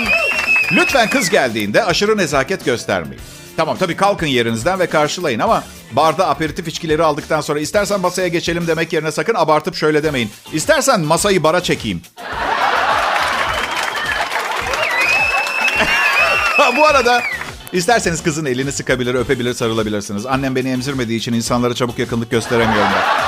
lütfen 0.72 1.10
kız 1.10 1.30
geldiğinde 1.30 1.84
aşırı 1.84 2.16
nezaket 2.16 2.64
göstermeyin. 2.64 3.22
Tamam 3.56 3.76
tabii 3.76 3.96
kalkın 3.96 4.26
yerinizden 4.26 4.78
ve 4.78 4.86
karşılayın 4.86 5.40
ama 5.40 5.64
barda 5.92 6.28
aperitif 6.28 6.68
içkileri 6.68 7.02
aldıktan 7.02 7.40
sonra 7.40 7.60
istersen 7.60 8.00
masaya 8.00 8.28
geçelim 8.28 8.66
demek 8.66 8.92
yerine 8.92 9.12
sakın 9.12 9.34
abartıp 9.34 9.74
şöyle 9.74 10.02
demeyin. 10.02 10.30
İstersen 10.52 11.00
masayı 11.00 11.42
bara 11.42 11.62
çekeyim. 11.62 12.02
Bu 16.76 16.86
arada 16.86 17.22
isterseniz 17.72 18.22
kızın 18.22 18.46
elini 18.46 18.72
sıkabilir, 18.72 19.14
öpebilir, 19.14 19.54
sarılabilirsiniz. 19.54 20.26
Annem 20.26 20.56
beni 20.56 20.68
emzirmediği 20.68 21.18
için 21.18 21.32
insanlara 21.32 21.74
çabuk 21.74 21.98
yakınlık 21.98 22.30
gösteremiyorum 22.30 22.88
ben. 22.94 23.25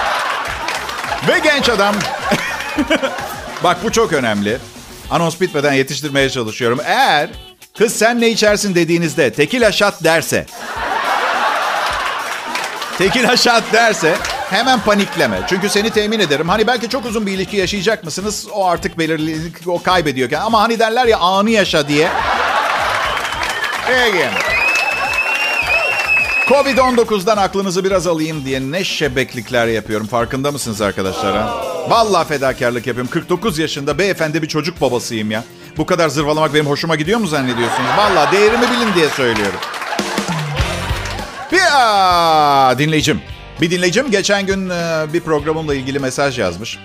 Ve 1.29 1.39
genç 1.39 1.69
adam. 1.69 1.95
Bak 3.65 3.77
bu 3.85 3.93
çok 3.93 4.13
önemli. 4.13 4.59
Anons 5.11 5.41
bitmeden 5.41 5.73
yetiştirmeye 5.73 6.31
çalışıyorum. 6.31 6.81
Eğer 6.85 7.31
kız 7.79 7.97
sen 7.97 8.21
ne 8.21 8.29
içersin 8.29 8.75
dediğinizde 8.75 9.33
tekil 9.33 9.67
aşat 9.67 10.05
derse. 10.05 10.47
tekil 12.99 13.31
aşat 13.31 13.63
derse 13.73 14.17
hemen 14.51 14.81
panikleme. 14.81 15.41
Çünkü 15.49 15.69
seni 15.69 15.91
temin 15.91 16.21
ederim. 16.21 16.49
Hani 16.49 16.67
belki 16.67 16.89
çok 16.89 17.07
uzun 17.07 17.27
bir 17.27 17.33
ilişki 17.33 17.57
yaşayacak 17.57 18.05
mısınız? 18.05 18.47
O 18.53 18.67
artık 18.67 18.99
belirli, 18.99 19.53
o 19.67 19.83
kaybediyorken. 19.83 20.41
Ama 20.41 20.61
hani 20.61 20.79
derler 20.79 21.07
ya 21.07 21.19
anı 21.19 21.51
yaşa 21.51 21.89
diye. 21.89 22.09
Peki. 23.87 24.58
Covid-19'dan 26.49 27.37
aklınızı 27.37 27.85
biraz 27.85 28.07
alayım 28.07 28.45
diye 28.45 28.61
ne 28.61 28.85
şebeklikler 28.85 29.67
yapıyorum. 29.67 30.07
Farkında 30.07 30.53
mısınız 30.53 30.81
arkadaşlar? 30.81 31.37
Ha? 31.37 31.65
Vallahi 31.89 32.29
fedakarlık 32.29 32.87
yapıyorum. 32.87 33.11
49 33.11 33.59
yaşında 33.59 33.99
beyefendi 33.99 34.43
bir 34.43 34.49
çocuk 34.49 34.81
babasıyım 34.81 35.31
ya. 35.31 35.45
Bu 35.77 35.87
kadar 35.87 36.09
zırvalamak 36.09 36.55
benim 36.55 36.67
hoşuma 36.67 36.97
gidiyor 36.97 37.21
mu 37.21 37.27
zannediyorsunuz? 37.27 37.91
Vallahi 37.99 38.37
değerimi 38.37 38.63
bilin 38.63 38.95
diye 38.95 39.09
söylüyorum. 39.09 39.59
Bir 41.53 41.59
dinleyicim. 42.79 43.21
Bir 43.61 43.71
dinleyicim 43.71 44.11
geçen 44.11 44.47
gün 44.47 44.71
bir 45.13 45.21
programımla 45.21 45.75
ilgili 45.75 45.99
mesaj 45.99 46.39
yazmış. 46.39 46.79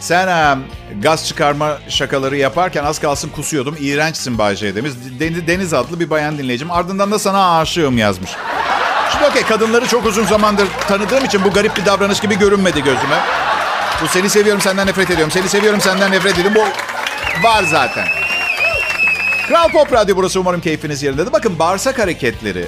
Sen 0.00 0.28
e, 0.28 0.56
gaz 1.02 1.26
çıkarma 1.26 1.78
şakaları 1.88 2.36
yaparken 2.36 2.84
az 2.84 2.98
kalsın 2.98 3.28
kusuyordum. 3.28 3.76
İğrençsin 3.80 4.38
Bayce 4.38 4.74
demiş. 4.74 4.92
Deniz 5.46 5.74
adlı 5.74 6.00
bir 6.00 6.10
bayan 6.10 6.38
dinleyicim. 6.38 6.70
Ardından 6.70 7.10
da 7.12 7.18
sana 7.18 7.58
aşığım 7.58 7.98
yazmış. 7.98 8.30
Şimdi 9.12 9.24
okey 9.24 9.42
kadınları 9.42 9.86
çok 9.86 10.06
uzun 10.06 10.24
zamandır 10.24 10.68
tanıdığım 10.88 11.24
için 11.24 11.44
bu 11.44 11.50
garip 11.50 11.76
bir 11.76 11.86
davranış 11.86 12.20
gibi 12.20 12.38
görünmedi 12.38 12.82
gözüme. 12.82 13.20
Bu 14.02 14.08
seni 14.08 14.30
seviyorum 14.30 14.60
senden 14.60 14.86
nefret 14.86 15.10
ediyorum. 15.10 15.30
Seni 15.30 15.48
seviyorum 15.48 15.80
senden 15.80 16.12
nefret 16.12 16.38
ediyorum. 16.38 16.54
Bu 16.54 16.62
var 17.48 17.62
zaten. 17.62 18.06
Kral 19.48 19.68
Pop 19.68 19.92
Radyo 19.92 20.16
burası 20.16 20.40
umarım 20.40 20.60
keyfiniz 20.60 21.02
yerindedir. 21.02 21.32
Bakın 21.32 21.58
bağırsak 21.58 21.98
hareketleri 21.98 22.66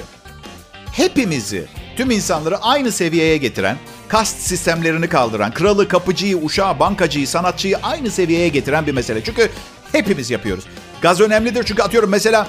hepimizi, 0.91 1.65
tüm 1.97 2.11
insanları 2.11 2.57
aynı 2.57 2.91
seviyeye 2.91 3.37
getiren, 3.37 3.77
kast 4.07 4.39
sistemlerini 4.39 5.09
kaldıran, 5.09 5.53
kralı, 5.53 5.87
kapıcıyı, 5.87 6.37
uşağı, 6.37 6.79
bankacıyı, 6.79 7.27
sanatçıyı 7.27 7.77
aynı 7.83 8.11
seviyeye 8.11 8.47
getiren 8.47 8.87
bir 8.87 8.91
mesele. 8.91 9.23
Çünkü 9.23 9.49
hepimiz 9.91 10.31
yapıyoruz. 10.31 10.63
Gaz 11.01 11.21
önemlidir 11.21 11.63
çünkü 11.63 11.83
atıyorum 11.83 12.09
mesela 12.09 12.47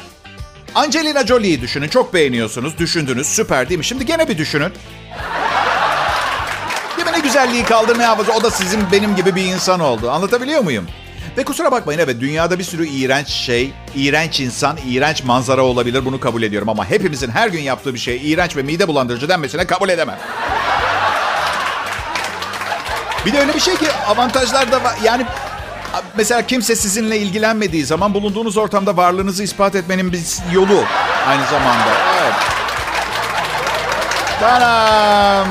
Angelina 0.75 1.27
Jolie'yi 1.27 1.61
düşünün. 1.61 1.89
Çok 1.89 2.15
beğeniyorsunuz. 2.15 2.79
Düşündünüz. 2.79 3.27
Süper 3.27 3.69
değil 3.69 3.79
mi? 3.79 3.85
Şimdi 3.85 4.07
gene 4.07 4.29
bir 4.29 4.39
düşünün. 4.39 4.73
Değil 6.97 7.09
mi? 7.09 7.13
Ne 7.13 7.21
güzelliği 7.21 7.65
kaldı 7.65 7.99
ne 7.99 8.03
yapacak? 8.03 8.37
O 8.37 8.43
da 8.43 8.51
sizin 8.51 8.93
benim 8.93 9.17
gibi 9.17 9.35
bir 9.35 9.45
insan 9.45 9.81
oldu. 9.81 10.11
Anlatabiliyor 10.11 10.61
muyum? 10.61 10.87
Ve 11.37 11.45
kusura 11.45 11.73
bakmayın 11.73 12.01
evet 12.01 12.21
dünyada 12.21 12.59
bir 12.59 12.65
sürü 12.65 12.87
iğrenç 12.87 13.29
şey, 13.29 13.73
iğrenç 13.95 14.41
insan, 14.41 14.79
iğrenç 14.89 15.25
manzara 15.25 15.63
olabilir 15.63 16.05
bunu 16.05 16.21
kabul 16.21 16.43
ediyorum. 16.43 16.69
Ama 16.69 16.91
hepimizin 16.91 17.31
her 17.31 17.49
gün 17.49 17.61
yaptığı 17.61 17.95
bir 17.95 17.99
şey 17.99 18.33
iğrenç 18.33 18.57
ve 18.57 18.63
mide 18.63 18.89
bulandırıcı 18.89 19.29
denmesine 19.29 19.67
kabul 19.67 19.89
edemem. 19.89 20.19
Bir 23.27 23.33
de 23.33 23.41
öyle 23.41 23.55
bir 23.55 23.61
şey 23.61 23.77
ki 23.77 23.87
avantajlar 24.07 24.73
da 24.73 24.85
var. 24.85 24.95
Yani 25.05 25.27
Mesela 26.17 26.47
kimse 26.47 26.77
sizinle 26.77 27.19
ilgilenmediği 27.19 27.85
zaman 27.85 28.15
bulunduğunuz 28.15 28.57
ortamda 28.57 28.97
varlığınızı 28.97 29.43
ispat 29.43 29.75
etmenin 29.75 30.13
bir 30.13 30.21
yolu 30.53 30.85
aynı 31.29 31.45
zamanda. 31.45 31.91
Evet. 32.23 32.35
Tanam. 34.41 35.47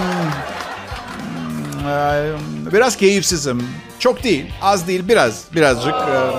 Hmm, 1.79 2.71
biraz 2.73 2.97
keyifsizim. 2.97 3.69
Çok 3.99 4.23
değil, 4.23 4.53
az 4.61 4.87
değil, 4.87 5.07
biraz, 5.07 5.43
birazcık. 5.55 5.93
E, 5.93 6.31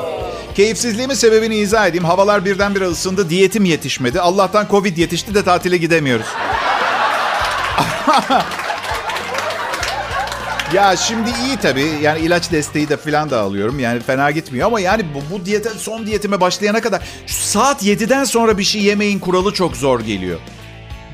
keyifsizliğimin 0.55 1.15
sebebini 1.15 1.57
izah 1.57 1.87
edeyim. 1.87 2.05
Havalar 2.05 2.45
birdenbire 2.45 2.87
ısındı, 2.87 3.31
diyetim 3.31 3.65
yetişmedi. 3.65 4.21
Allah'tan 4.21 4.67
Covid 4.71 4.97
yetişti 4.97 5.35
de 5.35 5.45
tatile 5.45 5.77
gidemiyoruz. 5.77 6.27
Ya 10.75 10.97
şimdi 10.97 11.31
iyi 11.47 11.57
tabii. 11.57 11.91
Yani 12.03 12.21
ilaç 12.21 12.53
desteği 12.53 12.89
de 12.89 12.97
falan 12.97 13.31
da 13.31 13.41
alıyorum. 13.41 13.79
Yani 13.79 14.01
fena 14.01 14.31
gitmiyor 14.31 14.67
ama 14.67 14.81
yani 14.81 15.05
bu, 15.15 15.35
bu 15.35 15.47
diyete 15.47 15.71
son 15.71 16.07
diyetime 16.07 16.41
başlayana 16.41 16.81
kadar 16.81 17.03
saat 17.27 17.83
7'den 17.83 18.25
sonra 18.25 18.59
bir 18.59 18.65
şey 18.65 18.83
yemeyin 18.83 19.19
kuralı 19.19 19.53
çok 19.53 19.77
zor 19.77 20.01
geliyor. 20.01 20.39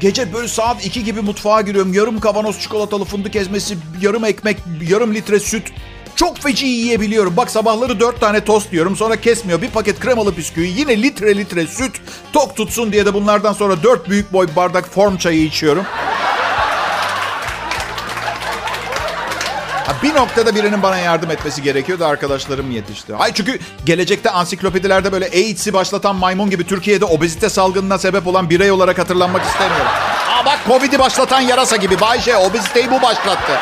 Gece 0.00 0.32
böyle 0.32 0.48
saat 0.48 0.86
2 0.86 1.04
gibi 1.04 1.20
mutfağa 1.20 1.60
giriyorum. 1.60 1.92
Yarım 1.92 2.20
kavanoz 2.20 2.60
çikolatalı 2.60 3.04
fındık 3.04 3.36
ezmesi, 3.36 3.76
yarım 4.00 4.24
ekmek, 4.24 4.56
yarım 4.88 5.14
litre 5.14 5.40
süt. 5.40 5.72
Çok 6.16 6.38
feci 6.38 6.66
yiyebiliyorum. 6.66 7.36
Bak 7.36 7.50
sabahları 7.50 8.00
4 8.00 8.20
tane 8.20 8.44
tost 8.44 8.72
yiyorum. 8.72 8.96
Sonra 8.96 9.16
kesmiyor. 9.16 9.62
Bir 9.62 9.70
paket 9.70 10.00
kremalı 10.00 10.36
bisküvi. 10.36 10.68
Yine 10.68 11.02
litre 11.02 11.36
litre 11.36 11.66
süt. 11.66 12.00
Tok 12.32 12.56
tutsun 12.56 12.92
diye 12.92 13.06
de 13.06 13.14
bunlardan 13.14 13.52
sonra 13.52 13.82
4 13.82 14.08
büyük 14.10 14.32
boy 14.32 14.48
bardak 14.56 14.88
form 14.88 15.16
çayı 15.16 15.44
içiyorum. 15.44 15.84
Bir 20.02 20.14
noktada 20.14 20.54
birinin 20.54 20.82
bana 20.82 20.98
yardım 20.98 21.30
etmesi 21.30 21.62
gerekiyordu. 21.62 22.04
Arkadaşlarım 22.04 22.70
yetişti. 22.70 23.14
Hayır 23.14 23.34
çünkü 23.34 23.58
gelecekte 23.84 24.30
ansiklopedilerde 24.30 25.12
böyle 25.12 25.24
AIDS'i 25.24 25.72
başlatan 25.72 26.16
maymun 26.16 26.50
gibi 26.50 26.66
Türkiye'de 26.66 27.04
obezite 27.04 27.48
salgınına 27.48 27.98
sebep 27.98 28.26
olan 28.26 28.50
birey 28.50 28.70
olarak 28.70 28.98
hatırlanmak 28.98 29.42
istemiyorum. 29.44 29.92
Aa 30.28 30.46
bak 30.46 30.58
Covid'i 30.68 30.98
başlatan 30.98 31.40
yarasa 31.40 31.76
gibi. 31.76 32.00
Bayşe 32.00 32.36
obeziteyi 32.36 32.90
bu 32.90 33.02
başlattı. 33.02 33.52